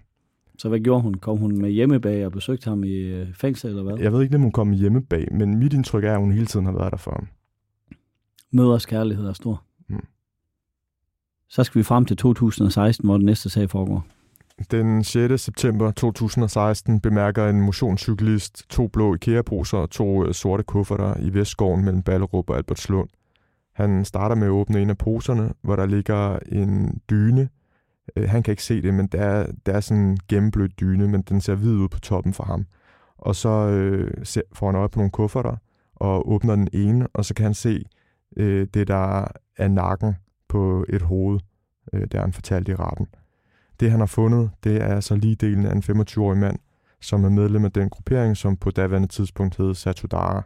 Så 0.58 0.70
hvad 0.70 0.80
gjorde 0.80 1.02
hun? 1.02 1.14
Kom 1.14 1.38
hun 1.38 1.58
med 1.58 1.70
hjemmebag 1.70 2.26
og 2.26 2.32
besøgte 2.32 2.70
ham 2.70 2.84
i 2.84 2.94
øh, 2.94 3.34
fængsel, 3.34 3.70
eller 3.70 3.84
hvad? 3.84 3.98
Jeg 3.98 4.14
ved 4.14 4.24
ikke, 4.24 4.36
om 4.36 4.42
hun 4.42 4.52
kom 4.52 4.72
hjemmebag, 4.72 5.28
men 5.32 5.60
mit 5.60 5.74
indtryk 5.74 6.04
er, 6.04 6.14
at 6.14 6.20
hun 6.20 6.32
hele 6.32 6.46
tiden 6.46 6.66
har 6.66 6.74
været 6.74 6.92
der 6.92 6.98
for 6.98 7.12
ham. 7.12 7.28
Møders 8.52 8.86
kærlighed 8.86 9.28
er 9.28 9.34
stor. 9.34 9.64
Mm. 9.88 10.06
Så 11.50 11.64
skal 11.64 11.80
vi 11.80 11.84
frem 11.84 12.06
til 12.06 12.18
2016, 12.18 13.08
hvor 13.08 13.18
den 13.18 13.26
næste 13.26 13.50
sag 13.50 13.70
foregår. 13.70 14.08
Den 14.71 15.04
6. 15.04 15.42
september 15.42 15.92
2016 15.92 17.00
bemærker 17.00 17.50
en 17.50 17.62
motionscyklist 17.62 18.69
to 18.69 18.88
blå 18.88 19.15
IKEA-poser 19.15 19.77
og 19.77 19.89
to 19.89 20.25
øh, 20.25 20.33
sorte 20.33 20.63
kufferter 20.63 21.19
i 21.19 21.33
Vestskoven 21.33 21.86
mellem 21.86 22.04
Ballerup 22.04 22.50
og 22.50 22.57
Albertslund. 22.57 23.09
Han 23.74 24.06
starter 24.06 24.36
med 24.36 24.48
at 24.48 24.51
åbne 24.51 24.81
en 24.81 24.89
af 24.89 24.98
poserne, 24.98 25.54
hvor 25.62 25.75
der 25.75 25.86
ligger 25.86 26.39
en 26.39 27.01
dyne. 27.09 27.50
Øh, 28.15 28.30
han 28.30 28.44
kan 28.44 28.51
ikke 28.51 28.63
se 28.63 28.81
det, 28.81 28.94
men 28.94 29.07
der 29.07 29.19
er, 29.19 29.51
der 29.65 29.74
er 29.74 29.80
sådan 29.80 30.04
en 30.04 30.18
gennemblødt 30.27 30.80
dyne, 30.80 31.07
men 31.07 31.21
den 31.21 31.42
ser 31.42 31.56
hvid 31.56 31.75
ud 31.75 31.89
på 31.89 32.00
toppen 32.00 32.33
for 32.33 32.44
ham. 32.44 32.65
Og 33.18 33.36
så 33.36 33.50
øh, 33.50 34.25
får 34.54 34.65
han 34.65 34.75
øje 34.75 34.89
på 34.89 35.00
nogle 35.00 35.12
kufferter 35.12 35.56
og 35.95 36.31
åbner 36.31 36.56
den 36.56 36.68
ene, 36.74 37.07
og 37.13 37.25
så 37.25 37.33
kan 37.33 37.44
han 37.44 37.54
se 37.54 37.86
øh, 38.38 38.68
det, 38.74 38.88
der 38.88 39.27
er 39.57 39.68
nakken 39.68 40.15
på 40.48 40.86
et 40.89 41.01
hoved, 41.01 41.39
øh, 41.94 42.07
der 42.12 42.21
han 42.21 42.33
fortalte 42.33 42.71
i 42.71 42.75
retten. 42.75 43.07
Det, 43.80 43.92
han 43.92 44.00
har 44.00 44.08
fundet, 44.08 44.50
det 44.64 44.82
er 44.82 44.96
altså 44.96 45.16
lige 45.16 45.36
delen 45.36 45.66
af 45.66 45.72
en 45.72 45.84
25-årig 46.02 46.38
mand, 46.38 46.60
som 47.02 47.24
er 47.24 47.30
medlem 47.30 47.66
af 47.66 47.72
den 47.72 47.90
gruppering, 47.90 48.38
som 48.38 48.58
på 48.58 48.72
daværende 48.72 49.08
tidspunkt 49.08 49.58
hed 49.58 49.74
Satudara. 49.74 50.44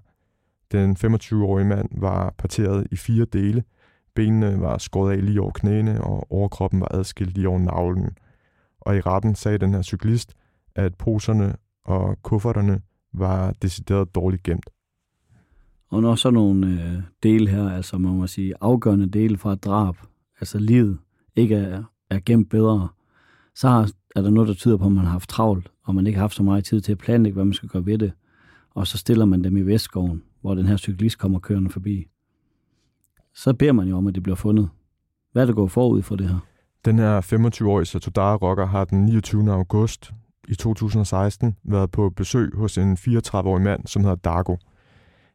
Den 0.71 0.97
25-årige 1.05 1.67
mand 1.67 1.89
var 1.91 2.33
parteret 2.37 2.87
i 2.91 2.95
fire 2.95 3.25
dele. 3.25 3.63
Benene 4.15 4.61
var 4.61 4.77
skåret 4.77 5.17
af 5.17 5.25
lige 5.25 5.41
over 5.41 5.51
knæene, 5.51 6.03
og 6.03 6.31
overkroppen 6.31 6.79
var 6.79 6.87
adskilt 6.91 7.33
lige 7.35 7.49
over 7.49 7.59
navlen. 7.59 8.17
Og 8.81 8.97
i 8.97 9.01
retten 9.01 9.35
sagde 9.35 9.57
den 9.57 9.73
her 9.73 9.81
cyklist, 9.81 10.33
at 10.75 10.95
poserne 10.95 11.55
og 11.85 12.17
kufferterne 12.23 12.81
var 13.13 13.51
decideret 13.61 14.15
dårligt 14.15 14.43
gemt. 14.43 14.69
Og 15.89 16.01
når 16.01 16.15
så 16.15 16.31
nogle 16.31 16.67
øh, 16.67 17.03
dele 17.23 17.49
her, 17.49 17.69
altså 17.69 17.97
man 17.97 18.11
må 18.11 18.27
sige 18.27 18.53
afgørende 18.61 19.09
dele 19.09 19.37
fra 19.37 19.53
et 19.53 19.63
drab, 19.63 19.95
altså 20.39 20.59
livet, 20.59 20.99
ikke 21.35 21.55
er, 21.55 21.83
er 22.09 22.19
gemt 22.25 22.49
bedre, 22.49 22.87
så 23.55 23.93
er 24.15 24.21
der 24.21 24.29
noget, 24.29 24.47
der 24.47 24.53
tyder 24.53 24.77
på, 24.77 24.85
at 24.85 24.91
man 24.91 25.03
har 25.03 25.11
haft 25.11 25.29
travlt, 25.29 25.71
og 25.83 25.95
man 25.95 26.07
ikke 26.07 26.17
har 26.17 26.23
haft 26.23 26.35
så 26.35 26.43
meget 26.43 26.65
tid 26.65 26.81
til 26.81 26.91
at 26.91 26.97
planlægge, 26.97 27.33
hvad 27.33 27.45
man 27.45 27.53
skal 27.53 27.69
gøre 27.69 27.85
ved 27.85 27.97
det. 27.97 28.11
Og 28.75 28.87
så 28.87 28.97
stiller 28.97 29.25
man 29.25 29.43
dem 29.43 29.57
i 29.57 29.61
Vestskoven, 29.61 30.23
hvor 30.41 30.55
den 30.55 30.65
her 30.65 30.77
cyklist 30.77 31.17
kommer 31.17 31.39
kørende 31.39 31.69
forbi. 31.69 32.07
Så 33.33 33.53
beder 33.53 33.71
man 33.71 33.87
jo 33.87 33.97
om, 33.97 34.07
at 34.07 34.15
det 34.15 34.23
bliver 34.23 34.35
fundet. 34.35 34.69
Hvad 35.31 35.41
er 35.41 35.45
der 35.45 35.53
gået 35.53 35.71
forud 35.71 36.01
for 36.01 36.15
det 36.15 36.29
her? 36.29 36.39
Den 36.85 36.99
her 36.99 37.21
25-årige 37.21 37.85
Satodara 37.85 38.35
rocker 38.35 38.65
har 38.65 38.85
den 38.85 39.05
29. 39.05 39.51
august 39.51 40.13
i 40.47 40.55
2016 40.55 41.55
været 41.63 41.91
på 41.91 42.09
besøg 42.09 42.51
hos 42.55 42.77
en 42.77 42.93
34-årig 42.93 43.63
mand, 43.63 43.87
som 43.87 44.01
hedder 44.01 44.15
Dago. 44.15 44.55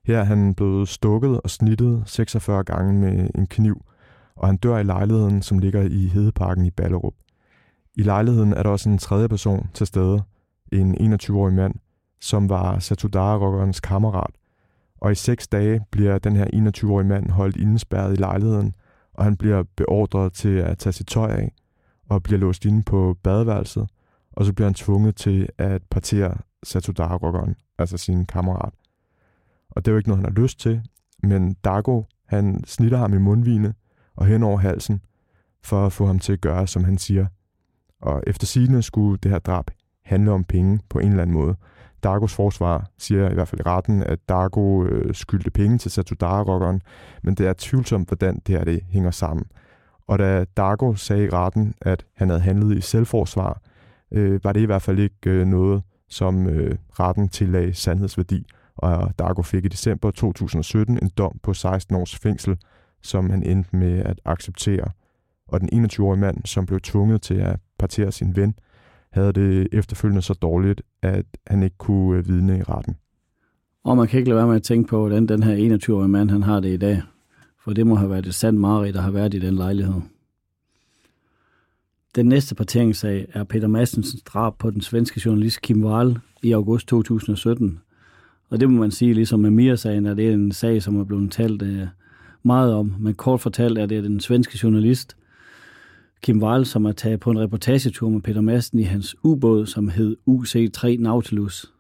Her 0.07 0.19
er 0.19 0.25
han 0.25 0.55
blevet 0.55 0.89
stukket 0.89 1.41
og 1.41 1.51
snittet 1.51 2.03
46 2.07 2.65
gange 2.65 3.01
med 3.01 3.31
en 3.35 3.47
kniv, 3.47 3.85
og 4.37 4.49
han 4.49 4.57
dør 4.57 4.79
i 4.79 4.83
lejligheden, 4.83 5.43
som 5.43 5.59
ligger 5.59 5.83
i 5.83 6.07
Hedeparken 6.07 6.67
i 6.67 6.71
Ballerup. 6.71 7.15
I 7.97 8.03
lejligheden 8.03 8.53
er 8.53 8.63
der 8.63 8.71
også 8.71 8.89
en 8.89 8.99
tredje 8.99 9.29
person 9.29 9.71
til 9.75 9.87
stede, 9.87 10.23
en 10.73 11.15
21-årig 11.15 11.55
mand, 11.55 11.75
som 12.21 12.49
var 12.49 12.79
Satudara-rockerens 12.79 13.81
kammerat. 13.81 14.31
Og 15.01 15.13
i 15.13 15.15
seks 15.15 15.49
dage 15.49 15.81
bliver 15.91 16.19
den 16.19 16.37
her 16.37 16.45
21-årige 16.45 17.09
mand 17.09 17.31
holdt 17.31 17.57
indespærret 17.57 18.13
i 18.13 18.21
lejligheden, 18.21 18.75
og 19.15 19.25
han 19.25 19.37
bliver 19.37 19.63
beordret 19.77 20.33
til 20.33 20.57
at 20.57 20.79
tage 20.79 20.93
sit 20.93 21.07
tøj 21.07 21.31
af, 21.31 21.53
og 22.09 22.23
bliver 22.23 22.39
låst 22.39 22.65
inde 22.65 22.83
på 22.83 23.17
badeværelset, 23.23 23.89
og 24.33 24.45
så 24.45 24.53
bliver 24.53 24.67
han 24.67 24.75
tvunget 24.75 25.17
til 25.17 25.49
at 25.59 25.83
partere 25.91 26.37
Satudara-rockeren, 26.67 27.55
altså 27.79 27.97
sin 27.97 28.27
kammerat. 28.27 28.73
Og 29.71 29.85
det 29.85 29.91
er 29.91 29.93
jo 29.93 29.99
ikke 29.99 30.09
noget, 30.09 30.25
han 30.25 30.35
har 30.35 30.43
lyst 30.43 30.61
til, 30.61 30.83
men 31.23 31.55
Dago, 31.65 32.03
han 32.27 32.65
snitter 32.65 32.99
ham 32.99 33.15
i 33.15 33.19
mundvine 33.19 33.75
og 34.17 34.27
hen 34.27 34.43
over 34.43 34.59
halsen, 34.59 35.01
for 35.63 35.87
at 35.87 35.93
få 35.93 36.07
ham 36.07 36.19
til 36.19 36.33
at 36.33 36.41
gøre, 36.41 36.67
som 36.67 36.85
han 36.85 36.99
siger. 36.99 37.27
Og 38.03 38.23
efter 38.27 38.47
sigende 38.47 38.83
skulle 38.83 39.19
det 39.23 39.31
her 39.31 39.39
drab 39.39 39.71
handle 40.05 40.33
om 40.33 40.45
penge 40.45 40.81
på 40.89 40.99
en 40.99 41.09
eller 41.09 41.23
anden 41.23 41.37
måde. 41.37 41.57
Dargos 42.03 42.35
forsvar 42.35 42.91
siger 42.99 43.31
i 43.31 43.35
hvert 43.35 43.49
fald 43.49 43.61
i 43.61 43.63
retten, 43.67 44.03
at 44.03 44.19
Dargo 44.29 44.85
øh, 44.85 45.15
skyldte 45.15 45.51
penge 45.51 45.79
til 45.79 45.91
Satudara-rockeren, 45.91 46.83
men 47.23 47.35
det 47.35 47.47
er 47.47 47.55
tvivlsomt, 47.59 48.09
hvordan 48.09 48.43
det 48.47 48.57
her 48.57 48.65
det 48.65 48.81
hænger 48.91 49.11
sammen. 49.11 49.47
Og 50.07 50.19
da 50.19 50.45
Dargo 50.57 50.95
sagde 50.95 51.25
i 51.25 51.29
retten, 51.29 51.75
at 51.81 52.07
han 52.15 52.29
havde 52.29 52.41
handlet 52.41 52.79
i 52.79 52.81
selvforsvar, 52.81 53.61
øh, 54.13 54.45
var 54.45 54.53
det 54.53 54.61
i 54.61 54.65
hvert 54.65 54.83
fald 54.83 54.99
ikke 54.99 55.31
øh, 55.31 55.47
noget, 55.47 55.83
som 56.09 56.49
øh, 56.49 56.77
retten 57.01 57.29
tillagde 57.29 57.75
sandhedsværdi. 57.75 58.47
Og 58.77 59.19
Dargo 59.19 59.43
fik 59.43 59.65
i 59.65 59.69
december 59.69 60.11
2017 60.11 60.99
en 61.03 61.11
dom 61.19 61.39
på 61.43 61.55
16 61.55 61.97
års 61.97 62.17
fængsel, 62.17 62.59
som 63.03 63.31
han 63.31 63.43
endte 63.43 63.77
med 63.77 63.99
at 63.99 64.21
acceptere 64.25 64.91
og 65.49 65.61
den 65.61 65.85
21-årige 65.85 66.21
mand, 66.21 66.37
som 66.45 66.67
blev 66.67 66.81
tvunget 66.81 67.23
til 67.23 67.35
at 67.35 67.61
partere 67.79 68.13
sin 68.13 68.37
ven, 68.37 68.55
havde 69.11 69.33
det 69.33 69.69
efterfølgende 69.73 70.23
så 70.23 70.35
dårligt, 70.35 70.83
at 71.03 71.27
han 71.47 71.63
ikke 71.63 71.77
kunne 71.79 72.19
øh, 72.19 72.29
vidne 72.29 72.59
i 72.59 72.63
retten. 72.63 72.97
Og 73.85 73.97
man 73.97 74.09
kan 74.09 74.19
ikke 74.19 74.31
lade 74.31 74.39
være 74.39 74.47
med 74.47 74.57
at 74.57 74.63
tænke 74.63 74.89
på, 74.89 74.99
hvordan 74.99 75.27
den 75.27 75.43
her 75.43 75.77
21-årige 75.77 76.09
mand 76.09 76.31
han 76.31 76.43
har 76.43 76.61
det 76.61 76.73
i 76.73 76.77
dag. 76.77 77.03
For 77.65 77.73
det 77.73 77.87
må 77.87 77.95
have 77.95 78.11
været 78.11 78.27
et 78.27 78.35
sandt 78.35 78.61
mareridt, 78.61 78.95
der 78.95 79.01
har 79.01 79.11
været 79.11 79.35
i 79.35 79.39
den 79.39 79.55
lejlighed. 79.55 80.01
Den 82.15 82.27
næste 82.27 82.55
parteringssag 82.55 83.27
er 83.33 83.45
Peter 83.45 83.69
Massens 83.69 84.17
drab 84.25 84.59
på 84.59 84.71
den 84.71 84.81
svenske 84.81 85.21
journalist 85.25 85.63
Kim 85.63 85.85
Wall 85.85 86.19
i 86.43 86.53
august 86.53 86.89
2017. 86.89 87.81
Og 88.51 88.61
det 88.61 88.71
må 88.71 88.81
man 88.81 88.91
sige, 88.91 89.15
ligesom 89.15 89.41
med 89.41 89.51
Mia-sagen, 89.51 90.07
at 90.07 90.17
det 90.17 90.29
er 90.29 90.33
en 90.33 90.53
sag, 90.53 90.83
som 90.83 91.01
er 91.01 91.05
blevet 91.05 91.33
talt 91.33 91.63
øh, 91.63 91.87
meget 92.43 92.75
om. 92.75 92.95
Men 92.99 93.15
kort 93.15 93.41
fortalt 93.41 93.79
er 93.79 93.87
det 93.87 94.05
den 94.05 94.21
svenske 94.21 94.59
journalist 94.63 95.17
Kim 96.27 96.43
Wall, 96.43 96.65
som 96.65 96.85
er 96.85 96.93
taget 96.93 97.21
på 97.21 97.31
en 97.31 97.41
reportagetur 97.41 98.09
med 98.09 98.21
Peter 98.21 98.41
Madsen 98.41 98.79
i 98.79 98.83
hans 98.83 99.17
ubåd, 99.23 99.67
som 99.67 99.89
hed 99.89 100.17
UC-3 100.27 101.03
Nautilus. 101.03 101.73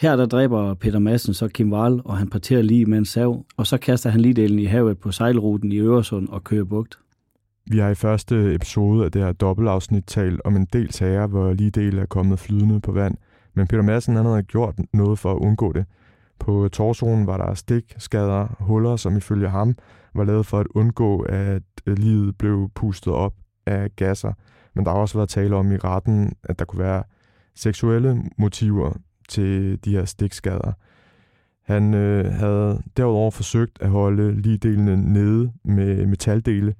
Her 0.00 0.16
der 0.16 0.26
dræber 0.26 0.74
Peter 0.74 0.98
Madsen 0.98 1.34
så 1.34 1.48
Kim 1.48 1.72
Wall, 1.72 2.00
og 2.04 2.18
han 2.18 2.30
parterer 2.30 2.62
lige 2.62 2.86
med 2.86 2.98
en 2.98 3.04
sav, 3.04 3.44
og 3.56 3.66
så 3.66 3.78
kaster 3.78 4.10
han 4.10 4.20
ligedelen 4.20 4.58
i 4.58 4.64
havet 4.64 4.98
på 4.98 5.12
sejlruten 5.12 5.72
i 5.72 5.78
Øresund 5.78 6.28
og 6.28 6.44
kører 6.44 6.64
bugt. 6.64 6.98
Vi 7.70 7.78
har 7.78 7.88
i 7.88 7.94
første 7.94 8.54
episode 8.54 9.04
af 9.04 9.12
det 9.12 9.22
her 9.22 9.32
dobbeltafsnit 9.32 10.04
talt 10.06 10.40
om 10.44 10.56
en 10.56 10.66
del 10.72 10.92
sager, 10.92 11.26
hvor 11.26 11.52
lige 11.52 11.70
del 11.70 11.98
er 11.98 12.06
kommet 12.06 12.38
flydende 12.38 12.80
på 12.80 12.92
vand, 12.92 13.16
men 13.54 13.66
Peter 13.66 13.82
Madsen 13.82 14.16
han 14.16 14.26
havde 14.26 14.42
gjort 14.42 14.74
noget 14.92 15.18
for 15.18 15.32
at 15.32 15.38
undgå 15.38 15.72
det. 15.72 15.84
På 16.38 16.68
torsonen 16.72 17.26
var 17.26 17.36
der 17.36 17.54
stik, 17.54 17.94
skader, 17.98 18.56
huller, 18.60 18.96
som 18.96 19.16
ifølge 19.16 19.48
ham 19.48 19.74
var 20.14 20.24
lavet 20.24 20.46
for 20.46 20.58
at 20.58 20.66
undgå, 20.74 21.20
at 21.20 21.62
øh, 21.86 21.98
livet 21.98 22.38
blev 22.38 22.70
pustet 22.74 23.12
op 23.12 23.34
af 23.66 23.96
gasser. 23.96 24.32
Men 24.74 24.84
der 24.84 24.90
har 24.90 24.98
også 24.98 25.18
været 25.18 25.28
tale 25.28 25.56
om 25.56 25.72
i 25.72 25.76
retten, 25.76 26.32
at 26.42 26.58
der 26.58 26.64
kunne 26.64 26.84
være 26.84 27.02
seksuelle 27.54 28.22
motiver 28.38 28.92
til 29.28 29.84
de 29.84 29.90
her 29.90 30.04
stikskader. 30.04 30.72
Han 31.62 31.94
øh, 31.94 32.32
havde 32.32 32.82
derudover 32.96 33.30
forsøgt 33.30 33.78
at 33.80 33.88
holde 33.88 34.40
ligedelene 34.40 35.12
nede 35.12 35.52
med 35.64 36.06
metaldele, 36.06 36.74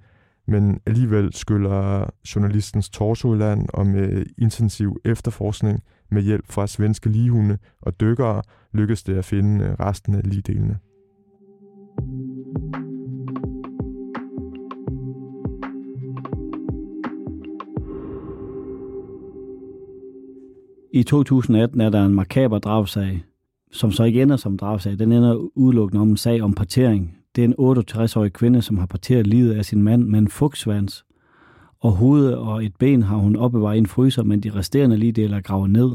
men 0.46 0.80
alligevel 0.86 1.34
skyller 1.34 2.10
journalistens 2.34 2.90
torso 2.90 3.34
i 3.34 3.36
land, 3.36 3.66
og 3.72 3.86
med 3.86 4.26
intensiv 4.38 5.00
efterforskning 5.04 5.82
med 6.10 6.22
hjælp 6.22 6.44
fra 6.48 6.66
svenske 6.66 7.08
ligehunde 7.08 7.58
og 7.80 8.00
dykkere 8.00 8.42
lykkedes 8.72 9.02
det 9.02 9.14
at 9.14 9.24
finde 9.24 9.64
øh, 9.64 9.72
resten 9.72 10.14
af 10.14 10.20
ligedelene. 10.24 10.78
I 20.92 21.02
2018 21.02 21.80
er 21.80 21.90
der 21.90 22.04
en 22.04 22.14
makaber 22.14 22.58
drabsag, 22.58 23.24
som 23.72 23.92
så 23.92 24.04
ikke 24.04 24.22
ender 24.22 24.36
som 24.36 24.58
drabsag. 24.58 24.98
Den 24.98 25.12
ender 25.12 25.34
udelukkende 25.54 26.00
om 26.00 26.08
en 26.08 26.16
sag 26.16 26.42
om 26.42 26.52
partering. 26.52 27.18
Det 27.36 27.44
er 27.44 27.48
en 27.48 27.76
68-årig 27.78 28.32
kvinde, 28.32 28.62
som 28.62 28.78
har 28.78 28.86
parteret 28.86 29.26
livet 29.26 29.54
af 29.54 29.64
sin 29.64 29.82
mand 29.82 30.04
med 30.04 30.18
en 30.18 30.28
fugtsvans. 30.28 31.05
Og 31.80 31.92
hovedet 31.92 32.36
og 32.36 32.64
et 32.64 32.76
ben 32.78 33.02
har 33.02 33.16
hun 33.16 33.36
opbevaret 33.36 33.74
i 33.74 33.78
en 33.78 33.86
fryser, 33.86 34.22
men 34.22 34.40
de 34.40 34.54
resterende 34.54 34.96
lige 34.96 35.12
deler 35.12 35.40
gravet 35.40 35.70
ned. 35.70 35.90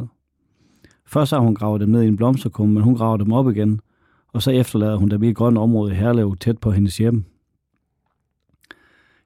Først 1.05 1.31
har 1.31 1.39
hun 1.39 1.55
gravet 1.55 1.81
dem 1.81 1.89
ned 1.89 2.01
i 2.01 2.07
en 2.07 2.17
blomsterkum, 2.17 2.69
men 2.69 2.83
hun 2.83 2.95
graver 2.95 3.17
dem 3.17 3.31
op 3.31 3.49
igen, 3.49 3.81
og 4.33 4.41
så 4.41 4.51
efterlader 4.51 4.95
hun 4.95 5.09
dem 5.09 5.23
i 5.23 5.29
et 5.29 5.35
grønt 5.35 5.57
område 5.57 5.91
i 5.91 5.95
Herlev 5.95 6.35
tæt 6.39 6.57
på 6.57 6.71
hendes 6.71 6.97
hjem. 6.97 7.25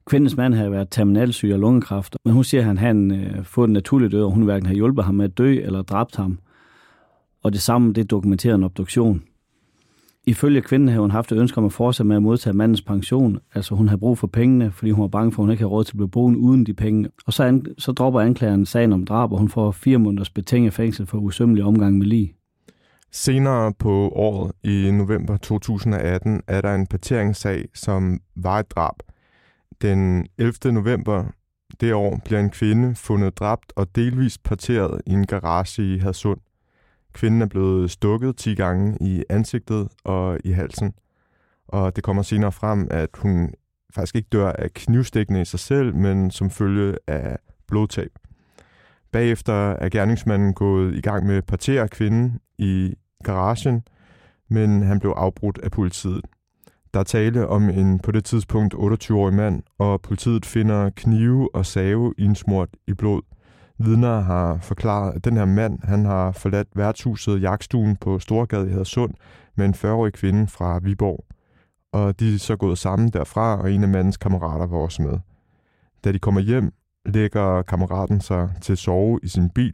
Kvindens 0.05 0.37
mand 0.37 0.53
havde 0.53 0.71
været 0.71 0.87
terminalsyg 0.91 1.51
af 1.51 1.59
lungekræft, 1.59 2.15
men 2.25 2.33
hun 2.33 2.43
siger, 2.43 2.61
at 2.61 2.77
han 2.77 2.77
havde 2.77 3.25
øh, 3.37 3.43
fået 3.43 3.67
en 3.67 3.73
naturlig 3.73 4.11
død, 4.11 4.23
og 4.23 4.31
hun 4.31 4.43
hverken 4.43 4.65
har 4.65 4.73
hjulpet 4.73 5.05
ham 5.05 5.15
med 5.15 5.25
at 5.25 5.37
dø 5.37 5.53
eller 5.53 5.81
dræbt 5.81 6.15
ham. 6.15 6.39
Og 7.43 7.53
det 7.53 7.61
samme, 7.61 7.93
det 7.93 8.11
dokumenterer 8.11 8.55
en 8.55 8.63
obduktion. 8.63 9.23
Ifølge 10.27 10.61
kvinden 10.61 10.87
havde 10.89 11.01
hun 11.01 11.11
haft 11.11 11.31
et 11.31 11.37
ønske 11.37 11.57
om 11.57 11.65
at 11.65 11.73
fortsætte 11.73 12.07
med 12.07 12.15
at 12.15 12.23
modtage 12.23 12.53
mandens 12.53 12.81
pension. 12.81 13.39
Altså 13.55 13.75
hun 13.75 13.87
havde 13.87 13.99
brug 13.99 14.17
for 14.17 14.27
pengene, 14.27 14.71
fordi 14.71 14.91
hun 14.91 15.01
var 15.01 15.07
bange 15.07 15.31
for, 15.31 15.41
at 15.41 15.43
hun 15.43 15.51
ikke 15.51 15.61
havde 15.61 15.71
råd 15.71 15.83
til 15.83 15.93
at 15.93 15.97
blive 15.97 16.09
boende 16.09 16.39
uden 16.39 16.65
de 16.65 16.73
penge. 16.73 17.09
Og 17.25 17.33
så, 17.33 17.43
an, 17.43 17.65
så 17.77 17.91
dropper 17.91 18.19
anklageren 18.19 18.65
sagen 18.65 18.93
om 18.93 19.05
drab, 19.05 19.31
og 19.31 19.39
hun 19.39 19.49
får 19.49 19.71
fire 19.71 19.97
måneders 19.97 20.29
betinget 20.29 20.73
fængsel 20.73 21.05
for 21.05 21.17
usømmelig 21.17 21.63
omgang 21.63 21.97
med 21.97 22.05
lige. 22.07 22.33
Senere 23.11 23.73
på 23.79 24.09
året, 24.09 24.51
i 24.63 24.91
november 24.91 25.37
2018, 25.37 26.41
er 26.47 26.61
der 26.61 26.75
en 26.75 26.87
parteringssag, 26.87 27.65
som 27.73 28.19
var 28.35 28.59
et 28.59 28.71
drab. 28.71 28.95
Den 29.81 30.27
11. 30.37 30.73
november 30.73 31.23
det 31.79 31.93
år 31.93 32.21
bliver 32.25 32.39
en 32.39 32.49
kvinde 32.49 32.95
fundet 32.95 33.39
dræbt 33.39 33.73
og 33.75 33.95
delvist 33.95 34.43
parteret 34.43 35.01
i 35.05 35.11
en 35.11 35.25
garage 35.25 35.95
i 35.95 35.97
Hadsund. 35.97 36.39
Kvinden 37.15 37.41
er 37.41 37.45
blevet 37.45 37.91
stukket 37.91 38.37
10 38.37 38.55
gange 38.55 38.97
i 39.01 39.23
ansigtet 39.29 39.87
og 40.03 40.39
i 40.43 40.51
halsen. 40.51 40.93
Og 41.67 41.95
det 41.95 42.03
kommer 42.03 42.21
senere 42.21 42.51
frem, 42.51 42.87
at 42.91 43.09
hun 43.17 43.53
faktisk 43.93 44.15
ikke 44.15 44.27
dør 44.31 44.51
af 44.51 44.73
knivstikkene 44.73 45.41
i 45.41 45.45
sig 45.45 45.59
selv, 45.59 45.95
men 45.95 46.31
som 46.31 46.49
følge 46.49 46.97
af 47.07 47.37
blodtab. 47.67 48.11
Bagefter 49.11 49.53
er 49.53 49.89
gerningsmanden 49.89 50.53
gået 50.53 50.95
i 50.95 51.01
gang 51.01 51.25
med 51.25 51.35
at 51.35 51.45
partere 51.45 51.87
kvinden 51.87 52.39
i 52.57 52.93
garagen, 53.23 53.83
men 54.49 54.83
han 54.83 54.99
blev 54.99 55.11
afbrudt 55.11 55.59
af 55.63 55.71
politiet. 55.71 56.21
Der 56.93 56.99
er 56.99 57.03
tale 57.03 57.47
om 57.47 57.69
en 57.69 57.99
på 57.99 58.11
det 58.11 58.25
tidspunkt 58.25 58.73
28-årig 58.73 59.33
mand, 59.33 59.63
og 59.77 60.01
politiet 60.01 60.45
finder 60.45 60.89
knive 60.89 61.55
og 61.55 61.65
save 61.65 62.13
indsmurt 62.17 62.69
i 62.87 62.93
blod. 62.93 63.21
Vidner 63.77 64.19
har 64.19 64.57
forklaret, 64.57 65.15
at 65.15 65.25
den 65.25 65.37
her 65.37 65.45
mand 65.45 65.79
han 65.83 66.05
har 66.05 66.31
forladt 66.31 66.67
værtshuset 66.75 67.41
Jagtstuen 67.41 67.95
på 67.95 68.19
Storgade 68.19 68.67
i 68.67 68.71
Hadersund 68.71 69.13
med 69.55 69.65
en 69.65 69.73
40-årig 69.73 70.13
kvinde 70.13 70.47
fra 70.47 70.79
Viborg. 70.79 71.25
Og 71.91 72.19
de 72.19 72.35
er 72.35 72.39
så 72.39 72.55
gået 72.55 72.77
sammen 72.77 73.09
derfra, 73.09 73.61
og 73.61 73.71
en 73.71 73.83
af 73.83 73.89
mandens 73.89 74.17
kammerater 74.17 74.65
var 74.67 74.77
også 74.77 75.01
med. 75.01 75.19
Da 76.03 76.11
de 76.11 76.19
kommer 76.19 76.41
hjem, 76.41 76.73
lægger 77.05 77.61
kammeraten 77.61 78.21
sig 78.21 78.49
til 78.61 78.71
at 78.71 78.77
sove 78.77 79.19
i 79.23 79.27
sin 79.27 79.49
bil, 79.49 79.73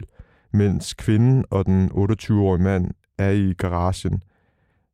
mens 0.53 0.93
kvinden 0.93 1.45
og 1.49 1.65
den 1.65 1.91
28-årige 1.91 2.63
mand 2.63 2.91
er 3.17 3.29
i 3.29 3.53
garagen. 3.53 4.23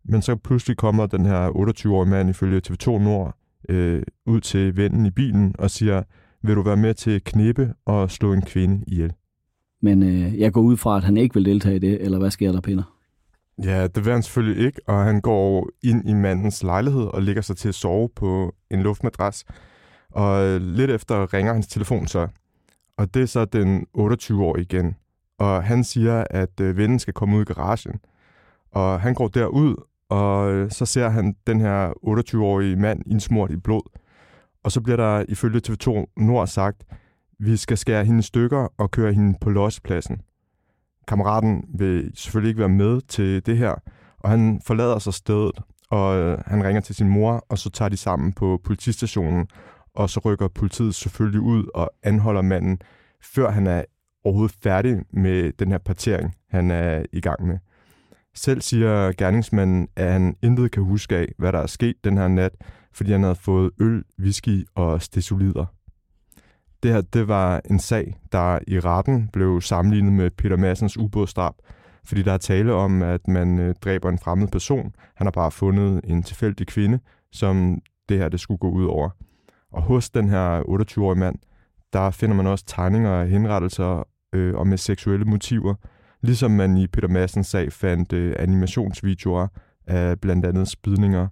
Men 0.05 0.21
så 0.21 0.35
pludselig 0.35 0.77
kommer 0.77 1.05
den 1.05 1.25
her 1.25 1.49
28-årige 1.49 2.09
mand 2.09 2.29
ifølge 2.29 2.61
TV2 2.67 2.89
Nord 2.89 3.35
øh, 3.69 4.03
ud 4.25 4.41
til 4.41 4.77
vennen 4.77 5.05
i 5.05 5.11
bilen 5.11 5.55
og 5.59 5.71
siger, 5.71 6.03
vil 6.47 6.55
du 6.55 6.61
være 6.61 6.77
med 6.77 6.93
til 6.93 7.11
at 7.11 7.23
knippe 7.23 7.73
og 7.85 8.11
slå 8.11 8.33
en 8.33 8.41
kvinde 8.41 8.83
ihjel? 8.87 9.13
Men 9.81 10.03
øh, 10.03 10.39
jeg 10.39 10.53
går 10.53 10.61
ud 10.61 10.77
fra, 10.77 10.97
at 10.97 11.03
han 11.03 11.17
ikke 11.17 11.33
vil 11.33 11.45
deltage 11.45 11.75
i 11.75 11.79
det, 11.79 12.01
eller 12.01 12.19
hvad 12.19 12.31
sker 12.31 12.51
der, 12.51 12.61
Pinder? 12.61 12.97
Ja, 13.63 13.87
det 13.87 14.05
vil 14.05 14.13
han 14.13 14.23
selvfølgelig 14.23 14.65
ikke, 14.65 14.81
og 14.87 15.03
han 15.03 15.21
går 15.21 15.69
ind 15.83 16.09
i 16.09 16.13
mandens 16.13 16.63
lejlighed 16.63 17.03
og 17.03 17.21
ligger 17.21 17.41
sig 17.41 17.57
til 17.57 17.69
at 17.69 17.75
sove 17.75 18.09
på 18.15 18.55
en 18.71 18.81
luftmadras. 18.81 19.45
Og 20.11 20.61
lidt 20.61 20.91
efter 20.91 21.33
ringer 21.33 21.53
hans 21.53 21.67
telefon 21.67 22.07
så, 22.07 22.27
og 22.97 23.13
det 23.13 23.21
er 23.21 23.25
så 23.25 23.45
den 23.45 23.85
28-årige 23.97 24.63
igen. 24.63 24.95
Og 25.39 25.63
han 25.63 25.83
siger, 25.83 26.23
at 26.29 26.59
øh, 26.61 26.77
vennen 26.77 26.99
skal 26.99 27.13
komme 27.13 27.37
ud 27.37 27.41
i 27.41 27.45
garagen. 27.45 27.99
Og 28.71 29.01
han 29.01 29.13
går 29.13 29.27
derud, 29.27 29.75
og 30.09 30.51
øh, 30.53 30.71
så 30.71 30.85
ser 30.85 31.09
han 31.09 31.35
den 31.47 31.61
her 31.61 31.89
28-årige 31.89 32.75
mand 32.75 33.01
indsmurt 33.05 33.51
i 33.51 33.57
blod. 33.57 33.97
Og 34.63 34.71
så 34.71 34.81
bliver 34.81 34.97
der 34.97 35.25
ifølge 35.27 35.61
TV2 35.67 36.13
Nord 36.17 36.47
sagt, 36.47 36.83
vi 37.39 37.57
skal 37.57 37.77
skære 37.77 38.05
hende 38.05 38.23
stykker 38.23 38.67
og 38.77 38.91
køre 38.91 39.13
hende 39.13 39.37
på 39.41 39.49
lospladsen. 39.49 40.21
Kammeraten 41.07 41.65
vil 41.79 42.11
selvfølgelig 42.15 42.49
ikke 42.49 42.59
være 42.59 42.69
med 42.69 43.01
til 43.01 43.45
det 43.45 43.57
her, 43.57 43.75
og 44.19 44.29
han 44.29 44.61
forlader 44.65 44.99
sig 44.99 45.13
stedet, 45.13 45.59
og 45.89 46.17
øh, 46.17 46.39
han 46.45 46.63
ringer 46.63 46.81
til 46.81 46.95
sin 46.95 47.09
mor, 47.09 47.45
og 47.49 47.57
så 47.57 47.69
tager 47.69 47.89
de 47.89 47.97
sammen 47.97 48.33
på 48.33 48.61
politistationen, 48.63 49.47
og 49.95 50.09
så 50.09 50.19
rykker 50.25 50.47
politiet 50.47 50.95
selvfølgelig 50.95 51.41
ud 51.41 51.65
og 51.73 51.91
anholder 52.03 52.41
manden, 52.41 52.81
før 53.21 53.51
han 53.51 53.67
er 53.67 53.83
overhovedet 54.23 54.57
færdig 54.63 54.97
med 55.11 55.51
den 55.59 55.71
her 55.71 55.77
partering, 55.77 56.35
han 56.49 56.71
er 56.71 57.05
i 57.13 57.21
gang 57.21 57.47
med. 57.47 57.57
Selv 58.35 58.61
siger 58.61 59.11
gerningsmanden, 59.11 59.87
at 59.95 60.11
han 60.11 60.35
intet 60.41 60.71
kan 60.71 60.83
huske 60.83 61.15
af, 61.15 61.27
hvad 61.37 61.51
der 61.51 61.59
er 61.59 61.67
sket 61.67 61.95
den 62.03 62.17
her 62.17 62.27
nat, 62.27 62.51
fordi 62.97 63.11
han 63.11 63.23
havde 63.23 63.35
fået 63.35 63.71
øl, 63.79 64.03
whisky 64.19 64.67
og 64.75 65.01
stesolider. 65.01 65.65
Det 66.83 66.91
her 66.91 67.01
det 67.01 67.27
var 67.27 67.61
en 67.69 67.79
sag, 67.79 68.15
der 68.31 68.59
i 68.67 68.79
retten 68.79 69.29
blev 69.33 69.61
sammenlignet 69.61 70.13
med 70.13 70.31
Peter 70.31 70.57
Massens 70.57 70.97
ubådsdrab, 70.97 71.53
fordi 72.05 72.21
der 72.21 72.33
er 72.33 72.37
tale 72.37 72.73
om, 72.73 73.01
at 73.01 73.27
man 73.27 73.59
øh, 73.59 73.75
dræber 73.83 74.09
en 74.09 74.19
fremmed 74.19 74.47
person. 74.47 74.95
Han 75.15 75.27
har 75.27 75.31
bare 75.31 75.51
fundet 75.51 76.01
en 76.03 76.23
tilfældig 76.23 76.67
kvinde, 76.67 76.99
som 77.31 77.81
det 78.09 78.17
her 78.17 78.29
det 78.29 78.39
skulle 78.39 78.57
gå 78.57 78.69
ud 78.69 78.85
over. 78.85 79.09
Og 79.71 79.81
hos 79.81 80.09
den 80.09 80.29
her 80.29 80.61
28-årige 80.61 81.19
mand, 81.19 81.35
der 81.93 82.11
finder 82.11 82.35
man 82.35 82.47
også 82.47 82.65
tegninger 82.65 83.11
af 83.11 83.29
henrettelser 83.29 84.03
øh, 84.33 84.55
og 84.55 84.67
med 84.67 84.77
seksuelle 84.77 85.25
motiver, 85.25 85.75
ligesom 86.21 86.51
man 86.51 86.77
i 86.77 86.87
Peter 86.87 87.07
Massens 87.07 87.47
sag 87.47 87.73
fandt 87.73 88.13
øh, 88.13 88.35
animationsvideoer 88.39 89.47
af 89.87 90.19
blandt 90.19 90.45
andet 90.45 90.67
spidninger 90.67 91.27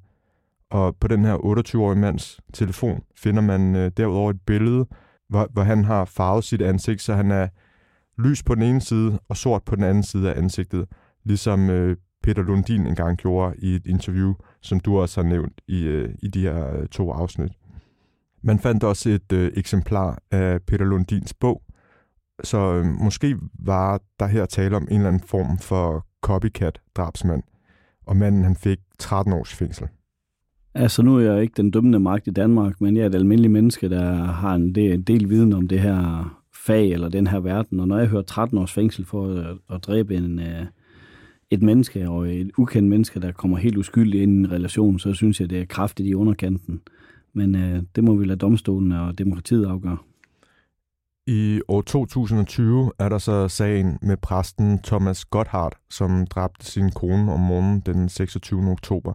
og 0.75 0.95
på 0.95 1.07
den 1.07 1.25
her 1.25 1.37
28-årige 1.37 1.99
mands 1.99 2.39
telefon 2.53 3.03
finder 3.15 3.41
man 3.41 3.75
øh, 3.75 3.91
derudover 3.97 4.29
et 4.29 4.41
billede, 4.45 4.87
hvor, 5.29 5.47
hvor 5.53 5.63
han 5.63 5.83
har 5.83 6.05
farvet 6.05 6.43
sit 6.43 6.61
ansigt, 6.61 7.01
så 7.01 7.13
han 7.13 7.31
er 7.31 7.47
lys 8.17 8.43
på 8.43 8.55
den 8.55 8.63
ene 8.63 8.81
side 8.81 9.19
og 9.29 9.37
sort 9.37 9.63
på 9.63 9.75
den 9.75 9.83
anden 9.83 10.03
side 10.03 10.33
af 10.33 10.37
ansigtet, 10.37 10.85
ligesom 11.23 11.69
øh, 11.69 11.97
Peter 12.23 12.41
Lundin 12.41 12.87
engang 12.87 13.17
gjorde 13.17 13.55
i 13.57 13.75
et 13.75 13.87
interview, 13.87 14.33
som 14.61 14.79
du 14.79 14.99
også 14.99 15.21
har 15.21 15.29
nævnt 15.29 15.61
i, 15.67 15.83
øh, 15.83 16.15
i 16.23 16.27
de 16.27 16.41
her 16.41 16.77
øh, 16.77 16.87
to 16.87 17.11
afsnit. 17.11 17.51
Man 18.43 18.59
fandt 18.59 18.83
også 18.83 19.09
et 19.09 19.31
øh, 19.33 19.51
eksemplar 19.55 20.19
af 20.31 20.61
Peter 20.61 20.85
Lundins 20.85 21.33
bog, 21.33 21.61
så 22.43 22.57
øh, 22.57 22.85
måske 22.85 23.37
var 23.59 24.01
der 24.19 24.27
her 24.27 24.45
tale 24.45 24.75
om 24.75 24.87
en 24.91 24.97
eller 24.97 25.07
anden 25.07 25.27
form 25.27 25.57
for 25.57 26.05
copycat-drabsmand, 26.21 27.43
og 28.05 28.17
manden 28.17 28.43
han 28.43 28.55
fik 28.55 28.79
13 28.99 29.33
års 29.33 29.53
fængsel. 29.53 29.87
Altså 30.77 31.01
nu 31.01 31.17
er 31.17 31.21
jeg 31.21 31.41
ikke 31.41 31.53
den 31.57 31.71
dømmende 31.71 31.99
magt 31.99 32.27
i 32.27 32.31
Danmark, 32.31 32.81
men 32.81 32.97
jeg 32.97 33.03
er 33.03 33.07
et 33.07 33.15
almindeligt 33.15 33.53
menneske, 33.53 33.89
der 33.89 34.13
har 34.23 34.55
en 34.55 34.75
del, 34.75 34.91
en 34.91 35.01
del 35.01 35.29
viden 35.29 35.53
om 35.53 35.67
det 35.67 35.79
her 35.79 36.29
fag 36.65 36.91
eller 36.91 37.09
den 37.09 37.27
her 37.27 37.39
verden. 37.39 37.79
Og 37.79 37.87
når 37.87 37.97
jeg 37.97 38.07
hører 38.07 38.21
13 38.21 38.57
års 38.57 38.73
fængsel 38.73 39.05
for 39.05 39.27
at, 39.27 39.57
at 39.75 39.83
dræbe 39.83 40.15
en, 40.15 40.39
øh, 40.39 40.65
et 41.49 41.61
menneske 41.61 42.09
og 42.09 42.35
et 42.35 42.51
ukendt 42.57 42.89
menneske, 42.89 43.19
der 43.19 43.31
kommer 43.31 43.57
helt 43.57 43.77
uskyldig 43.77 44.21
ind 44.21 44.31
i 44.31 44.39
en 44.39 44.51
relation, 44.51 44.99
så 44.99 45.13
synes 45.13 45.39
jeg, 45.39 45.49
det 45.49 45.61
er 45.61 45.65
kraftigt 45.65 46.09
i 46.09 46.13
underkanten. 46.13 46.81
Men 47.33 47.55
øh, 47.55 47.81
det 47.95 48.03
må 48.03 48.15
vi 48.15 48.25
lade 48.25 48.39
domstolen 48.39 48.91
og 48.91 49.17
demokratiet 49.17 49.65
afgøre. 49.65 49.97
I 51.27 51.61
år 51.67 51.81
2020 51.81 52.91
er 52.99 53.09
der 53.09 53.17
så 53.17 53.47
sagen 53.47 53.97
med 54.01 54.17
præsten 54.17 54.79
Thomas 54.79 55.25
Gotthard, 55.25 55.77
som 55.89 56.27
dræbte 56.27 56.65
sin 56.65 56.91
kone 56.91 57.33
om 57.33 57.39
morgenen 57.39 57.79
den 57.79 58.09
26. 58.09 58.71
oktober. 58.71 59.13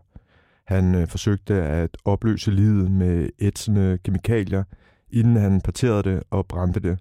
Han 0.70 0.94
øh, 0.94 1.08
forsøgte 1.08 1.54
at 1.54 1.96
opløse 2.04 2.50
livet 2.50 2.90
med 2.90 3.28
ætsende 3.38 3.98
kemikalier, 4.04 4.64
inden 5.10 5.36
han 5.36 5.60
parterede 5.60 6.02
det 6.02 6.22
og 6.30 6.46
brændte 6.46 6.80
det. 6.80 6.98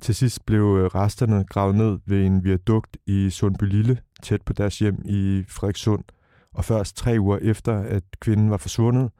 Til 0.00 0.14
sidst 0.14 0.46
blev 0.46 0.62
øh, 0.80 0.86
resterne 0.86 1.44
gravet 1.44 1.74
ned 1.74 1.98
ved 2.06 2.26
en 2.26 2.44
viadukt 2.44 2.96
i 3.06 3.30
Sundby 3.30 3.64
Lille, 3.64 3.98
tæt 4.22 4.42
på 4.42 4.52
deres 4.52 4.78
hjem 4.78 5.02
i 5.04 5.44
Frederikssund. 5.48 6.04
Og 6.54 6.64
først 6.64 6.96
tre 6.96 7.16
uger 7.20 7.38
efter, 7.42 7.78
at 7.78 8.02
kvinden 8.20 8.50
var 8.50 8.56
forsvundet, 8.56 9.10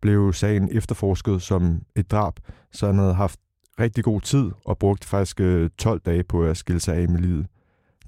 blev 0.00 0.32
sagen 0.32 0.68
efterforsket 0.72 1.42
som 1.42 1.82
et 1.96 2.10
drab, 2.10 2.34
så 2.72 2.86
han 2.86 2.98
havde 2.98 3.14
haft 3.14 3.40
rigtig 3.80 4.04
god 4.04 4.20
tid 4.20 4.50
og 4.64 4.78
brugte 4.78 5.08
faktisk 5.08 5.40
øh, 5.40 5.70
12 5.78 6.00
dage 6.00 6.24
på 6.24 6.44
at 6.44 6.56
skille 6.56 6.80
sig 6.80 6.96
af 6.96 7.08
med 7.08 7.18
livet. 7.18 7.46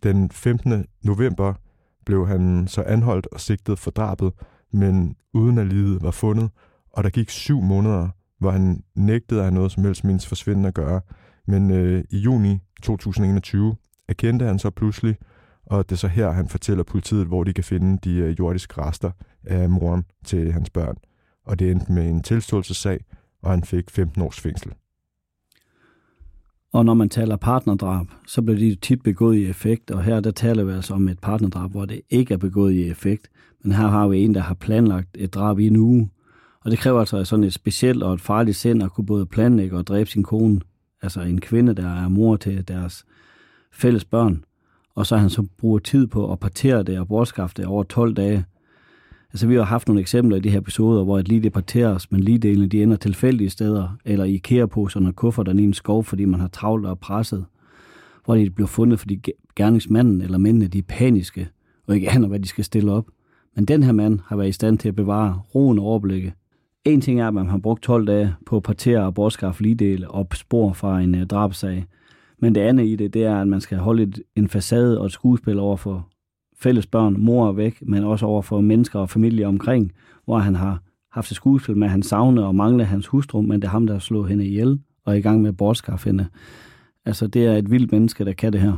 Den 0.03 0.31
15. 0.31 0.87
november 1.03 1.55
blev 2.07 2.27
han 2.27 2.69
så 2.69 2.83
anholdt 2.83 3.27
og 3.33 3.41
sigtet 3.41 3.79
for 3.79 3.91
drabet, 3.91 4.33
men 4.73 5.17
uden 5.35 5.59
at 5.59 5.67
livet 5.67 6.03
var 6.03 6.11
fundet, 6.11 6.51
og 6.91 7.05
der 7.05 7.11
gik 7.11 7.31
syv 7.31 7.61
måneder, 7.61 8.09
hvor 8.39 8.51
han 8.51 8.83
nægtede 8.95 9.41
at 9.41 9.45
have 9.45 9.55
noget 9.55 9.73
som 9.73 9.85
helst 9.85 10.05
mindst 10.05 10.29
forsvindende 10.29 10.69
at 10.69 10.75
gøre. 10.75 11.01
Men 11.47 11.71
øh, 11.71 12.05
i 12.11 12.19
juni 12.19 12.59
2021 12.83 13.77
erkendte 14.09 14.45
han 14.45 14.59
så 14.59 14.71
pludselig, 14.71 15.17
og 15.67 15.89
det 15.89 15.97
er 15.97 15.99
så 15.99 16.09
her, 16.09 16.31
han 16.31 16.49
fortæller 16.49 16.85
politiet, 16.85 17.27
hvor 17.27 17.45
de 17.45 17.53
kan 17.53 17.65
finde 17.65 17.99
de 18.05 18.17
øh, 18.17 18.39
jordiske 18.39 18.81
rester 18.83 19.11
af 19.45 19.71
moren 19.71 20.05
til 20.25 20.53
hans 20.53 20.71
børn. 20.71 20.97
Og 21.47 21.59
det 21.59 21.71
endte 21.71 21.93
med 21.93 22.09
en 22.09 22.23
tilståelsessag, 22.23 23.05
og 23.43 23.51
han 23.51 23.65
fik 23.65 23.91
15 23.91 24.23
års 24.23 24.41
fængsel. 24.41 24.73
Og 26.73 26.85
når 26.85 26.95
man 26.95 27.09
taler 27.09 27.37
partnerdrab, 27.37 28.07
så 28.27 28.43
bliver 28.43 28.59
de 28.59 28.75
tit 28.75 29.03
begået 29.03 29.37
i 29.37 29.51
effekt, 29.51 29.91
og 29.91 30.03
her 30.03 30.21
der 30.21 30.31
taler 30.31 30.65
vi 30.65 30.73
altså 30.73 30.95
om 30.95 31.09
et 31.09 31.19
partnerdrab, 31.19 31.71
hvor 31.71 31.85
det 31.85 32.01
ikke 32.11 32.35
er 32.35 32.39
begået 32.39 32.73
i 32.73 32.91
effekt. 32.91 33.31
Men 33.63 33.73
her 33.73 33.87
har 33.87 34.09
vi 34.09 34.19
en, 34.19 34.35
der 34.35 34.41
har 34.41 34.55
planlagt 34.55 35.09
et 35.15 35.35
drab 35.35 35.59
i 35.59 35.67
en 35.67 35.77
uge. 35.77 36.11
Og 36.61 36.71
det 36.71 36.79
kræver 36.79 36.99
altså 36.99 37.25
sådan 37.25 37.45
et 37.45 37.53
specielt 37.53 38.03
og 38.03 38.15
et 38.15 38.21
farligt 38.21 38.57
sind 38.57 38.83
at 38.83 38.93
kunne 38.93 39.07
både 39.07 39.27
planlægge 39.27 39.77
og 39.77 39.87
dræbe 39.87 40.11
sin 40.11 40.23
kone. 40.23 40.61
Altså 41.03 41.21
en 41.21 41.41
kvinde, 41.41 41.75
der 41.75 42.05
er 42.05 42.09
mor 42.09 42.37
til 42.37 42.69
deres 42.69 43.05
fælles 43.73 44.05
børn. 44.05 44.45
Og 44.95 45.07
så 45.07 45.17
han 45.17 45.31
så 45.31 45.43
bruger 45.59 45.79
tid 45.79 46.07
på 46.07 46.33
at 46.33 46.39
partere 46.39 46.83
det 46.83 46.99
og 46.99 47.09
bortskaffe 47.09 47.55
det 47.57 47.67
over 47.67 47.83
12 47.83 48.15
dage. 48.15 48.45
Altså, 49.33 49.47
vi 49.47 49.55
har 49.55 49.63
haft 49.63 49.89
nogle 49.89 50.01
eksempler 50.01 50.37
i 50.37 50.41
de 50.41 50.51
her 50.51 50.59
episoder, 50.59 51.05
hvor 51.05 51.19
et 51.19 51.29
lige 51.29 51.43
departeres, 51.43 52.11
men 52.11 52.21
lige 52.21 52.39
delene 52.39 52.67
de 52.67 52.83
ender 52.83 52.97
tilfældige 52.97 53.51
steder, 53.51 53.97
eller 54.05 54.25
i 54.25 54.35
IKEA-poserne 54.35 55.09
og 55.09 55.17
kufferterne 55.17 55.63
i 55.63 55.65
en 55.65 55.75
skov, 55.75 56.05
fordi 56.05 56.25
man 56.25 56.41
har 56.41 56.49
travlt 56.49 56.87
og 56.87 56.99
presset, 56.99 57.45
hvor 58.25 58.35
de 58.35 58.51
bliver 58.51 58.69
fundet, 58.69 58.99
fordi 58.99 59.23
gerningsmanden 59.57 60.21
eller 60.21 60.39
mændene 60.39 60.67
de 60.67 60.79
er 60.79 60.83
paniske, 60.89 61.49
og 61.87 61.95
ikke 61.95 62.11
aner, 62.11 62.29
hvad 62.29 62.41
de 62.41 62.49
skal 62.49 62.65
stille 62.65 62.93
op. 62.93 63.07
Men 63.57 63.65
den 63.65 63.83
her 63.83 63.93
mand 63.93 64.19
har 64.27 64.37
været 64.37 64.49
i 64.49 64.53
stand 64.53 64.79
til 64.79 64.89
at 64.89 64.97
bevare 64.97 65.41
roen 65.55 65.79
og 65.79 65.85
overblikket. 65.85 66.33
En 66.85 67.01
ting 67.01 67.21
er, 67.21 67.29
at 67.29 67.35
man 67.35 67.49
har 67.49 67.59
brugt 67.59 67.83
12 67.83 68.07
dage 68.07 68.35
på 68.47 68.57
at 68.57 68.63
partere 68.63 69.01
og 69.01 69.15
bortskaffe 69.15 69.63
ligedele 69.63 70.11
og 70.11 70.27
spor 70.35 70.73
fra 70.73 71.01
en 71.01 71.15
øh, 71.15 71.27
drabsag. 71.27 71.87
Men 72.39 72.55
det 72.55 72.61
andet 72.61 72.87
i 72.87 72.97
det, 72.97 73.15
det 73.15 73.25
er, 73.25 73.41
at 73.41 73.49
man 73.49 73.61
skal 73.61 73.79
holde 73.79 74.03
et, 74.03 74.23
en 74.37 74.49
facade 74.49 75.01
og 75.01 75.07
et 75.07 75.13
skuespil 75.13 75.59
over 75.59 75.77
for 75.77 76.09
fælles 76.59 76.87
børn, 76.87 77.17
mor 77.19 77.47
og 77.47 77.57
væk, 77.57 77.79
men 77.83 78.05
også 78.05 78.27
over 78.27 78.43
for 78.43 78.61
mennesker 78.61 78.99
og 78.99 79.11
familie 79.11 79.47
omkring, 79.47 79.93
hvor 80.25 80.39
han 80.39 80.55
har 80.55 80.83
haft 81.13 81.31
et 81.31 81.37
skuespil 81.37 81.77
med, 81.77 81.87
at 81.87 81.91
han 81.91 82.03
savner 82.03 82.45
og 82.45 82.55
mangler 82.55 82.85
hans 82.85 83.07
hustru, 83.07 83.43
men 83.43 83.63
det 83.63 83.67
er 83.67 83.71
ham, 83.71 83.87
der 83.87 83.99
slår 83.99 84.27
hende 84.27 84.47
ihjel 84.47 84.81
og 85.05 85.13
er 85.13 85.19
i 85.19 85.21
gang 85.21 85.41
med 85.41 85.49
at 85.49 85.57
bortskaffe 85.57 86.09
hende. 86.09 86.27
Altså, 87.07 87.27
det 87.27 87.47
er 87.47 87.53
et 87.53 87.71
vildt 87.71 87.93
menneske, 87.93 88.25
der 88.25 88.33
kan 88.33 88.53
det 88.53 88.61
her. 88.61 88.77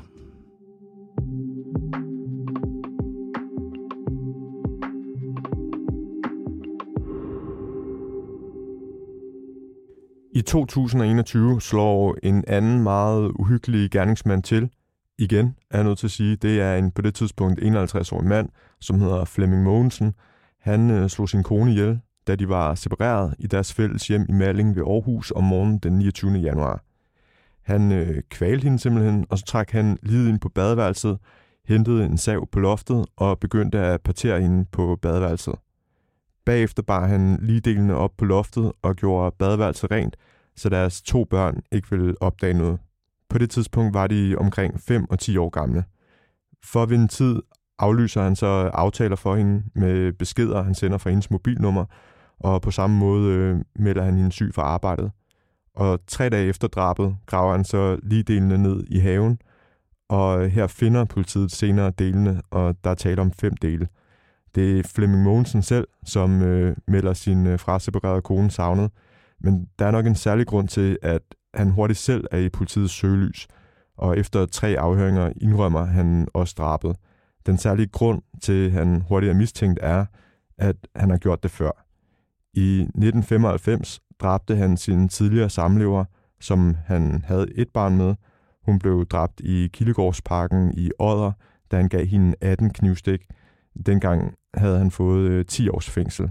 I 10.37 10.42
2021 10.42 11.61
slår 11.61 12.16
en 12.23 12.44
anden 12.47 12.83
meget 12.83 13.33
uhyggelig 13.35 13.90
gerningsmand 13.90 14.42
til, 14.42 14.70
igen, 15.18 15.57
er 15.70 15.79
jeg 15.79 15.85
nødt 15.85 15.99
til 15.99 16.07
at 16.07 16.11
sige, 16.11 16.37
det 16.37 16.61
er 16.61 16.77
en 16.77 16.90
på 16.90 17.03
det 17.03 17.14
tidspunkt 17.14 17.61
51-årig 17.61 18.27
mand, 18.27 18.49
som 18.81 19.01
hedder 19.01 19.25
Flemming 19.25 19.62
Mogensen. 19.62 20.14
Han 20.61 20.90
øh, 20.90 21.09
slog 21.09 21.29
sin 21.29 21.42
kone 21.42 21.70
ihjel, 21.70 22.01
da 22.27 22.35
de 22.35 22.49
var 22.49 22.75
separeret 22.75 23.35
i 23.38 23.47
deres 23.47 23.73
fælles 23.73 24.09
hjem 24.09 24.27
i 24.29 24.33
Malling 24.33 24.77
ved 24.77 24.83
Aarhus 24.83 25.33
om 25.37 25.44
morgenen 25.44 25.79
den 25.79 25.99
29. 25.99 26.33
januar. 26.33 26.85
Han 27.62 27.92
øh, 27.92 28.23
kvalte 28.31 28.64
hende 28.64 28.79
simpelthen, 28.79 29.27
og 29.31 29.38
så 29.38 29.44
trak 29.44 29.70
han 29.70 29.99
livet 30.03 30.29
ind 30.29 30.40
på 30.40 30.49
badeværelset, 30.49 31.18
hentede 31.68 32.05
en 32.05 32.18
sav 32.18 32.49
på 32.53 32.61
loftet 32.61 33.07
og 33.16 33.38
begyndte 33.38 33.79
at 33.79 34.01
partere 34.01 34.40
hende 34.40 34.64
på 34.73 34.99
badeværelset. 35.03 35.55
Bagefter 36.46 36.83
bar 36.83 37.07
han 37.07 37.38
ligedelene 37.42 37.94
op 37.96 38.12
på 38.18 38.24
loftet 38.24 38.72
og 38.83 38.96
gjorde 38.96 39.37
badeværelset 39.38 39.90
rent, 39.90 40.16
så 40.57 40.68
deres 40.68 41.02
to 41.02 41.24
børn 41.24 41.62
ikke 41.72 41.90
ville 41.90 42.14
opdage 42.22 42.54
noget. 42.54 42.78
På 43.28 43.38
det 43.38 43.50
tidspunkt 43.50 43.94
var 43.94 44.07
de 44.07 44.37
omkring 44.38 44.80
5 44.80 45.11
og 45.11 45.18
10 45.18 45.37
år 45.37 45.50
gamle. 45.50 45.85
For 46.64 46.83
at 46.83 46.90
vinde 46.90 47.09
tid 47.09 47.42
aflyser 47.78 48.22
han 48.22 48.37
så 48.37 48.46
aftaler 48.74 49.16
for 49.16 49.37
hende 49.37 49.62
med 49.74 50.12
beskeder, 50.12 50.62
han 50.62 50.74
sender 50.74 50.98
fra 50.98 51.11
hendes 51.11 51.30
mobilnummer, 51.30 51.85
og 52.40 52.62
på 52.62 52.70
samme 52.70 52.98
måde 52.98 53.35
øh, 53.35 53.59
melder 53.76 54.02
han 54.02 54.16
hende 54.16 54.33
syg 54.33 54.50
fra 54.54 54.62
arbejdet. 54.62 55.11
Og 55.74 56.00
tre 56.07 56.28
dage 56.28 56.48
efter 56.48 56.68
drabet 56.68 57.16
graver 57.26 57.52
han 57.52 57.64
så 57.64 57.98
lige 58.02 58.22
delene 58.22 58.59
ned 58.59 58.85
i 58.87 58.98
haven, 58.98 59.38
og 60.09 60.50
her 60.50 60.66
finder 60.66 61.04
politiet 61.04 61.52
senere 61.52 61.90
delene, 61.90 62.42
og 62.50 62.76
der 62.85 62.90
er 62.90 62.94
tale 62.94 63.20
om 63.20 63.33
fem 63.33 63.57
dele. 63.57 63.88
Det 64.54 64.78
er 64.78 64.82
Flemming 64.82 65.22
Mogensen 65.22 65.62
selv, 65.62 65.88
som 66.04 66.42
øh, 66.42 66.76
melder 66.88 67.12
sin 67.12 67.46
øh, 67.46 67.58
fraseparerede 67.58 68.22
kone 68.22 68.50
savnet, 68.50 68.90
men 69.40 69.68
der 69.78 69.86
er 69.86 69.90
nok 69.90 70.06
en 70.06 70.14
særlig 70.14 70.46
grund 70.46 70.68
til, 70.68 70.98
at 71.02 71.22
han 71.54 71.70
hurtigt 71.70 71.98
selv 71.98 72.24
er 72.30 72.38
i 72.38 72.48
politiets 72.48 72.92
søgelys, 72.92 73.46
og 73.96 74.18
efter 74.18 74.46
tre 74.46 74.78
afhøringer 74.78 75.32
indrømmer 75.40 75.84
han 75.84 76.28
også 76.34 76.54
drabet. 76.58 76.96
Den 77.46 77.58
særlige 77.58 77.88
grund 77.88 78.22
til, 78.42 78.66
at 78.66 78.72
han 78.72 79.02
hurtigt 79.08 79.30
er 79.30 79.36
mistænkt, 79.36 79.78
er, 79.82 80.06
at 80.58 80.76
han 80.96 81.10
har 81.10 81.16
gjort 81.18 81.42
det 81.42 81.50
før. 81.50 81.86
I 82.54 82.80
1995 82.80 84.00
dræbte 84.20 84.56
han 84.56 84.76
sin 84.76 85.08
tidligere 85.08 85.50
samlever, 85.50 86.04
som 86.40 86.76
han 86.86 87.24
havde 87.26 87.46
et 87.54 87.68
barn 87.74 87.96
med. 87.96 88.14
Hun 88.62 88.78
blev 88.78 89.06
dræbt 89.06 89.40
i 89.40 89.68
Kildegårdsparken 89.72 90.74
i 90.76 90.90
Odder, 90.98 91.32
da 91.70 91.76
han 91.76 91.88
gav 91.88 92.06
hende 92.06 92.34
18 92.40 92.70
knivstik. 92.70 93.26
Dengang 93.86 94.34
havde 94.56 94.78
han 94.78 94.90
fået 94.90 95.30
øh, 95.30 95.46
10 95.46 95.68
års 95.68 95.90
fængsel 95.90 96.30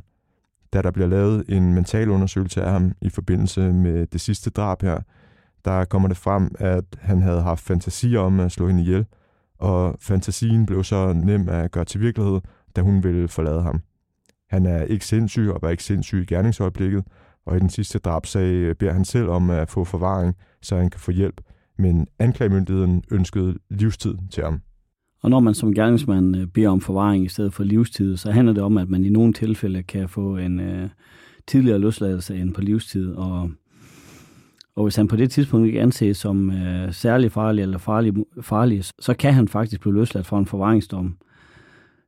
da 0.74 0.82
der 0.82 0.92
bliver 0.92 1.08
lavet 1.08 1.44
en 1.50 1.74
mental 1.74 2.10
undersøgelse 2.10 2.62
af 2.62 2.72
ham 2.72 2.92
i 3.02 3.10
forbindelse 3.10 3.74
med 3.74 4.08
det 4.08 4.22
sidste 4.22 4.50
drab 4.50 4.82
her, 4.82 5.00
der 5.66 5.86
kommer 5.86 6.08
det 6.08 6.18
frem, 6.18 6.56
at 6.60 6.84
han 7.00 7.22
havde 7.22 7.42
haft 7.42 7.64
fantasier 7.64 8.20
om 8.20 8.40
at 8.40 8.52
slå 8.52 8.68
hende 8.68 8.82
ihjel, 8.82 9.06
og 9.58 9.96
fantasien 10.00 10.66
blev 10.66 10.84
så 10.84 11.14
nem 11.14 11.50
at 11.50 11.72
gøre 11.72 11.86
til 11.86 12.02
virkelighed, 12.02 12.42
da 12.76 12.82
hun 12.82 13.04
ville 13.04 13.28
forlade 13.28 13.62
ham. 13.62 13.82
Han 14.50 14.66
er 14.66 14.84
ikke 14.84 15.06
sindssyg 15.06 15.50
og 15.54 15.60
var 15.62 15.70
ikke 15.70 15.84
sindssyg 15.84 16.22
i 16.22 16.26
gerningsøjeblikket, 16.26 17.04
og 17.46 17.58
i 17.58 17.60
den 17.60 17.70
sidste 17.70 18.00
drabsag 18.00 18.54
øh, 18.54 18.76
beder 18.76 18.94
han 18.94 19.06
selv 19.06 19.28
om 19.28 19.50
at 19.50 19.70
få 19.70 19.84
forvaring, 19.84 20.36
så 20.62 20.78
han 20.78 20.90
kan 20.90 21.00
få 21.00 21.12
hjælp, 21.12 21.42
men 21.78 22.08
anklagemyndigheden 22.20 23.04
ønskede 23.12 23.58
livstid 23.70 24.16
til 24.32 24.44
ham. 24.44 24.62
Og 25.24 25.30
når 25.30 25.40
man 25.40 25.54
som 25.54 25.74
gerningsmand 25.74 26.38
øh, 26.38 26.48
beder 26.48 26.70
om 26.70 26.82
forvaring 26.82 27.26
i 27.26 27.28
stedet 27.28 27.54
for 27.54 27.64
livstid, 27.64 28.18
så 28.18 28.32
handler 28.32 28.54
det 28.54 28.64
om, 28.64 28.78
at 28.78 28.90
man 28.90 29.04
i 29.06 29.10
nogle 29.10 29.34
tilfælde 29.34 29.84
kan 29.84 30.10
få 30.10 30.38
en 30.38 30.60
øh, 30.60 30.90
tidligere 31.48 31.80
løsladelse 31.80 32.36
end 32.36 32.54
på 32.54 32.62
livstid. 32.62 33.14
Og, 33.14 33.52
og 34.76 34.84
hvis 34.84 34.96
han 34.96 35.08
på 35.08 35.16
det 35.16 35.32
tidspunkt 35.32 35.68
ikke 35.68 35.82
anses 35.82 36.18
som 36.18 36.52
øh, 36.52 36.94
særlig 36.94 37.32
farlig 37.32 37.62
eller 37.62 37.78
farlig, 37.78 38.14
farlig, 38.42 38.84
så 39.00 39.14
kan 39.14 39.34
han 39.34 39.48
faktisk 39.48 39.82
blive 39.82 39.94
løsladt 39.94 40.28
for 40.28 40.40
en 40.40 40.46
forvaringsdom. 40.46 41.18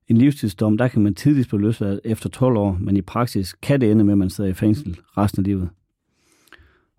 En 0.08 0.18
livstidsdom, 0.18 0.78
der 0.78 0.88
kan 0.88 1.02
man 1.02 1.16
tidligst 1.16 1.50
blive 1.50 1.62
løsladt 1.62 2.00
efter 2.04 2.30
12 2.30 2.58
år, 2.58 2.78
men 2.80 2.98
i 2.98 3.02
praksis 3.02 3.54
kan 3.54 3.82
det 3.82 3.92
ende 3.92 4.04
med, 4.04 4.14
at 4.14 4.18
man 4.18 4.30
sidder 4.30 4.50
i 4.50 4.54
fængsel 4.54 4.98
resten 5.18 5.40
af 5.40 5.46
livet. 5.46 5.70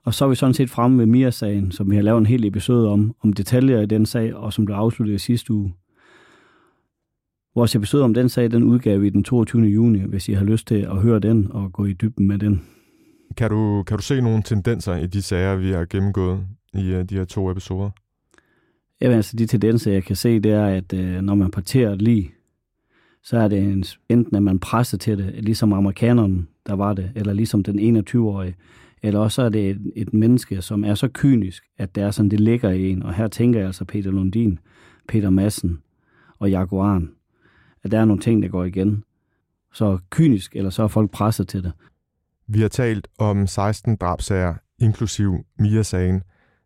Og 0.05 0.15
så 0.15 0.25
er 0.25 0.29
vi 0.29 0.35
sådan 0.35 0.55
set 0.55 0.71
fremme 0.71 0.99
ved 0.99 1.07
Mia-sagen, 1.07 1.73
som 1.73 1.91
vi 1.91 1.97
har 1.97 2.03
lavet 2.03 2.19
en 2.19 2.27
hel 2.27 2.45
episode 2.45 2.89
om, 2.89 3.15
om 3.23 3.33
detaljer 3.33 3.81
i 3.81 3.87
den 3.87 4.07
sag, 4.07 4.35
og 4.35 4.53
som 4.53 4.65
blev 4.65 4.77
afsluttet 4.77 5.15
i 5.15 5.19
sidste 5.19 5.53
uge. 5.53 5.73
Vores 7.57 7.75
episode 7.75 8.05
om 8.05 8.15
den 8.15 8.29
sag, 8.29 8.51
den 8.51 8.63
udgav 8.63 9.01
vi 9.01 9.11
den 9.11 9.25
22. 9.25 9.63
juni, 9.63 9.99
hvis 9.99 10.29
I 10.29 10.33
har 10.33 10.45
lyst 10.45 10.67
til 10.67 10.75
at 10.75 10.97
høre 10.97 11.19
den 11.19 11.53
og 11.53 11.73
gå 11.73 11.85
i 11.85 11.93
dybden 11.93 12.27
med 12.27 12.39
den. 12.39 12.63
Kan 13.37 13.51
du, 13.51 13.83
kan 13.83 13.97
du 13.97 14.03
se 14.03 14.21
nogle 14.21 14.43
tendenser 14.43 14.97
i 14.97 15.07
de 15.07 15.23
sager, 15.23 15.57
vi 15.57 15.71
har 15.71 15.85
gennemgået 15.85 16.47
i 16.75 16.95
uh, 16.95 17.03
de 17.03 17.15
her 17.15 17.25
to 17.25 17.51
episoder? 17.51 17.91
Ja, 19.01 19.11
altså 19.11 19.37
de 19.37 19.47
tendenser, 19.47 19.93
jeg 19.93 20.05
kan 20.05 20.17
se, 20.17 20.41
det 20.41 20.53
er, 20.53 20.67
at 20.67 20.93
uh, 20.93 21.01
når 21.01 21.35
man 21.35 21.51
parterer 21.51 21.93
et 21.93 22.03
lig, 22.03 22.33
så 23.23 23.39
er 23.39 23.49
det 23.49 23.59
en, 23.59 23.85
enten, 24.09 24.37
at 24.37 24.43
man 24.43 24.59
presser 24.59 24.99
til 24.99 25.19
det, 25.19 25.45
ligesom 25.45 25.73
amerikanerne, 25.73 26.47
der 26.67 26.75
var 26.75 26.93
det, 26.93 27.11
eller 27.15 27.33
ligesom 27.33 27.63
den 27.63 27.99
21-årige, 27.99 28.57
eller 29.03 29.21
også 29.21 29.43
er 29.43 29.49
det 29.49 29.71
et, 29.71 29.93
et 29.97 30.15
menneske, 30.15 30.63
som 30.63 30.85
er 30.85 30.95
så 30.95 31.09
kynisk, 31.15 31.65
at 31.79 31.95
det 31.95 32.03
er 32.03 32.11
sådan, 32.11 32.31
det 32.31 32.41
ligger 32.41 32.71
i 32.71 32.91
en. 32.91 33.03
Og 33.03 33.15
her 33.15 33.29
tænker 33.29 33.59
jeg 33.59 33.67
altså 33.67 33.85
Peter 33.85 34.11
Lundin, 34.11 34.59
Peter 35.09 35.31
Madsen 35.31 35.79
og 36.39 36.51
Jaguaren 36.51 37.16
at 37.87 37.93
der 37.93 38.01
er 38.01 38.05
nogle 38.05 38.23
ting, 38.23 38.43
der 38.43 38.49
går 38.49 38.65
igen. 38.65 39.05
Så 39.73 39.99
kynisk, 40.11 40.57
eller 40.57 40.71
så 40.71 40.83
er 40.83 40.89
folk 40.89 41.11
presset 41.11 41.49
til 41.49 41.65
det. 41.65 41.73
Vi 42.49 42.61
har 42.61 42.69
talt 42.69 43.09
om 43.19 43.47
16 43.47 43.97
drabsager, 43.97 44.55
inklusiv 44.79 45.47
Mia-sagen, 45.59 46.23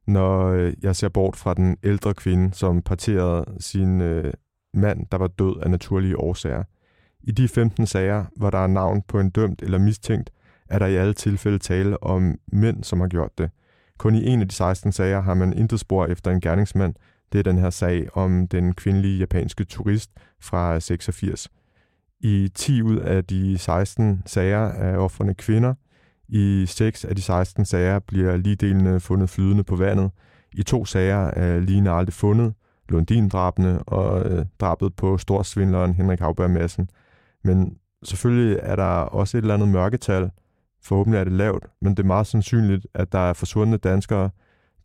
når 0.06 0.46
øh, 0.46 0.72
jeg 0.82 0.96
ser 0.96 1.08
bort 1.08 1.36
fra 1.36 1.54
den 1.54 1.76
ældre 1.82 2.14
kvinde, 2.14 2.54
som 2.54 2.82
parterede 2.82 3.44
sin 3.58 4.00
øh, 4.00 4.32
mand, 4.74 5.06
der 5.12 5.18
var 5.18 5.26
død 5.26 5.60
af 5.62 5.70
naturlige 5.70 6.18
årsager. 6.18 6.62
I 7.22 7.32
de 7.32 7.48
15 7.48 7.86
sager, 7.86 8.24
hvor 8.36 8.50
der 8.50 8.58
er 8.58 8.66
navn 8.66 9.02
på 9.08 9.20
en 9.20 9.30
dømt 9.30 9.62
eller 9.62 9.78
mistænkt, 9.78 10.30
er 10.68 10.78
der 10.78 10.86
i 10.86 10.96
alle 10.96 11.14
tilfælde 11.14 11.58
tale 11.58 12.02
om 12.02 12.38
mænd, 12.52 12.84
som 12.84 13.00
har 13.00 13.08
gjort 13.08 13.38
det. 13.38 13.50
Kun 13.98 14.14
i 14.14 14.26
en 14.26 14.40
af 14.40 14.48
de 14.48 14.54
16 14.54 14.92
sager 14.92 15.20
har 15.20 15.34
man 15.34 15.52
intet 15.52 15.80
spor 15.80 16.06
efter 16.06 16.30
en 16.30 16.40
gerningsmand, 16.40 16.94
det 17.32 17.38
er 17.38 17.42
den 17.42 17.58
her 17.58 17.70
sag 17.70 18.16
om 18.16 18.48
den 18.48 18.74
kvindelige 18.74 19.18
japanske 19.18 19.64
turist 19.64 20.10
fra 20.40 20.80
86. 20.80 21.48
I 22.20 22.50
10 22.54 22.82
ud 22.82 22.96
af 22.96 23.24
de 23.24 23.58
16 23.58 24.22
sager 24.26 24.66
er 24.68 24.96
offrene 24.96 25.34
kvinder. 25.34 25.74
I 26.28 26.64
6 26.66 27.04
af 27.04 27.16
de 27.16 27.22
16 27.22 27.64
sager 27.64 27.98
bliver 27.98 28.36
ligedelene 28.36 29.00
fundet 29.00 29.30
flydende 29.30 29.64
på 29.64 29.76
vandet. 29.76 30.10
I 30.52 30.62
to 30.62 30.84
sager 30.84 31.26
er 31.26 31.60
ligene 31.60 31.90
aldrig 31.90 32.14
fundet, 32.14 32.54
Lundin-drabene 32.88 33.82
og 33.82 34.30
øh, 34.30 34.46
drabet 34.60 34.94
på 34.94 35.18
storsvindleren 35.18 35.94
Henrik 35.94 36.20
Havberg 36.20 36.50
Madsen. 36.50 36.90
Men 37.44 37.76
selvfølgelig 38.02 38.58
er 38.62 38.76
der 38.76 38.84
også 38.84 39.38
et 39.38 39.42
eller 39.42 39.54
andet 39.54 39.68
mørketal. 39.68 40.30
Forhåbentlig 40.82 41.20
er 41.20 41.24
det 41.24 41.32
lavt, 41.32 41.66
men 41.80 41.90
det 41.90 42.02
er 42.02 42.06
meget 42.06 42.26
sandsynligt, 42.26 42.86
at 42.94 43.12
der 43.12 43.18
er 43.18 43.32
forsvundne 43.32 43.76
danskere, 43.76 44.30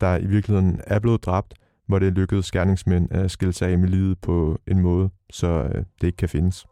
der 0.02 0.18
i 0.18 0.26
virkeligheden 0.26 0.82
er 0.88 1.00
blevet 1.00 1.24
dræbt, 1.26 1.54
hvor 1.88 2.00
det 2.00 2.14
lykkedes 2.14 2.52
gerningsmænd 2.52 3.08
at 3.12 3.32
skille 3.32 3.54
sig 3.54 3.70
af 3.70 3.78
med 3.78 3.90
livet 3.90 4.18
på 4.22 4.60
en 4.68 4.80
måde, 4.80 5.10
så 5.30 5.48
øh, 5.48 5.84
det 6.02 6.08
ikke 6.08 6.18
kan 6.18 6.30
findes. 6.30 6.66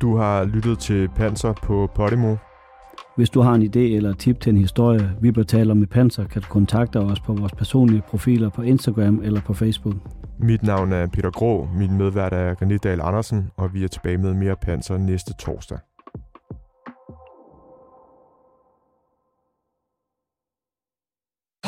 Du 0.00 0.16
har 0.16 0.44
lyttet 0.44 0.78
til 0.78 1.08
Panser 1.08 1.52
på 1.52 1.90
Podimo. 1.94 2.36
Hvis 3.16 3.30
du 3.30 3.40
har 3.40 3.54
en 3.54 3.62
idé 3.62 3.78
eller 3.78 4.14
tip 4.14 4.40
til 4.40 4.50
en 4.50 4.56
historie, 4.56 5.10
vi 5.20 5.32
bør 5.32 5.42
tale 5.42 5.70
om 5.70 5.76
med 5.76 5.86
Panser, 5.86 6.24
kan 6.24 6.42
du 6.42 6.48
kontakte 6.48 7.00
os 7.00 7.20
på 7.20 7.34
vores 7.34 7.52
personlige 7.52 8.02
profiler 8.08 8.50
på 8.50 8.62
Instagram 8.62 9.20
eller 9.24 9.40
på 9.40 9.54
Facebook. 9.54 9.94
Mit 10.38 10.62
navn 10.62 10.92
er 10.92 11.06
Peter 11.06 11.30
Grå, 11.30 11.68
min 11.74 11.98
medvært 11.98 12.32
er 12.32 12.54
René 12.54 12.76
Dahl 12.76 13.00
Andersen, 13.00 13.50
og 13.56 13.74
vi 13.74 13.84
er 13.84 13.88
tilbage 13.88 14.18
med 14.18 14.34
mere 14.34 14.56
Panser 14.56 14.98
næste 14.98 15.34
torsdag. 15.34 15.78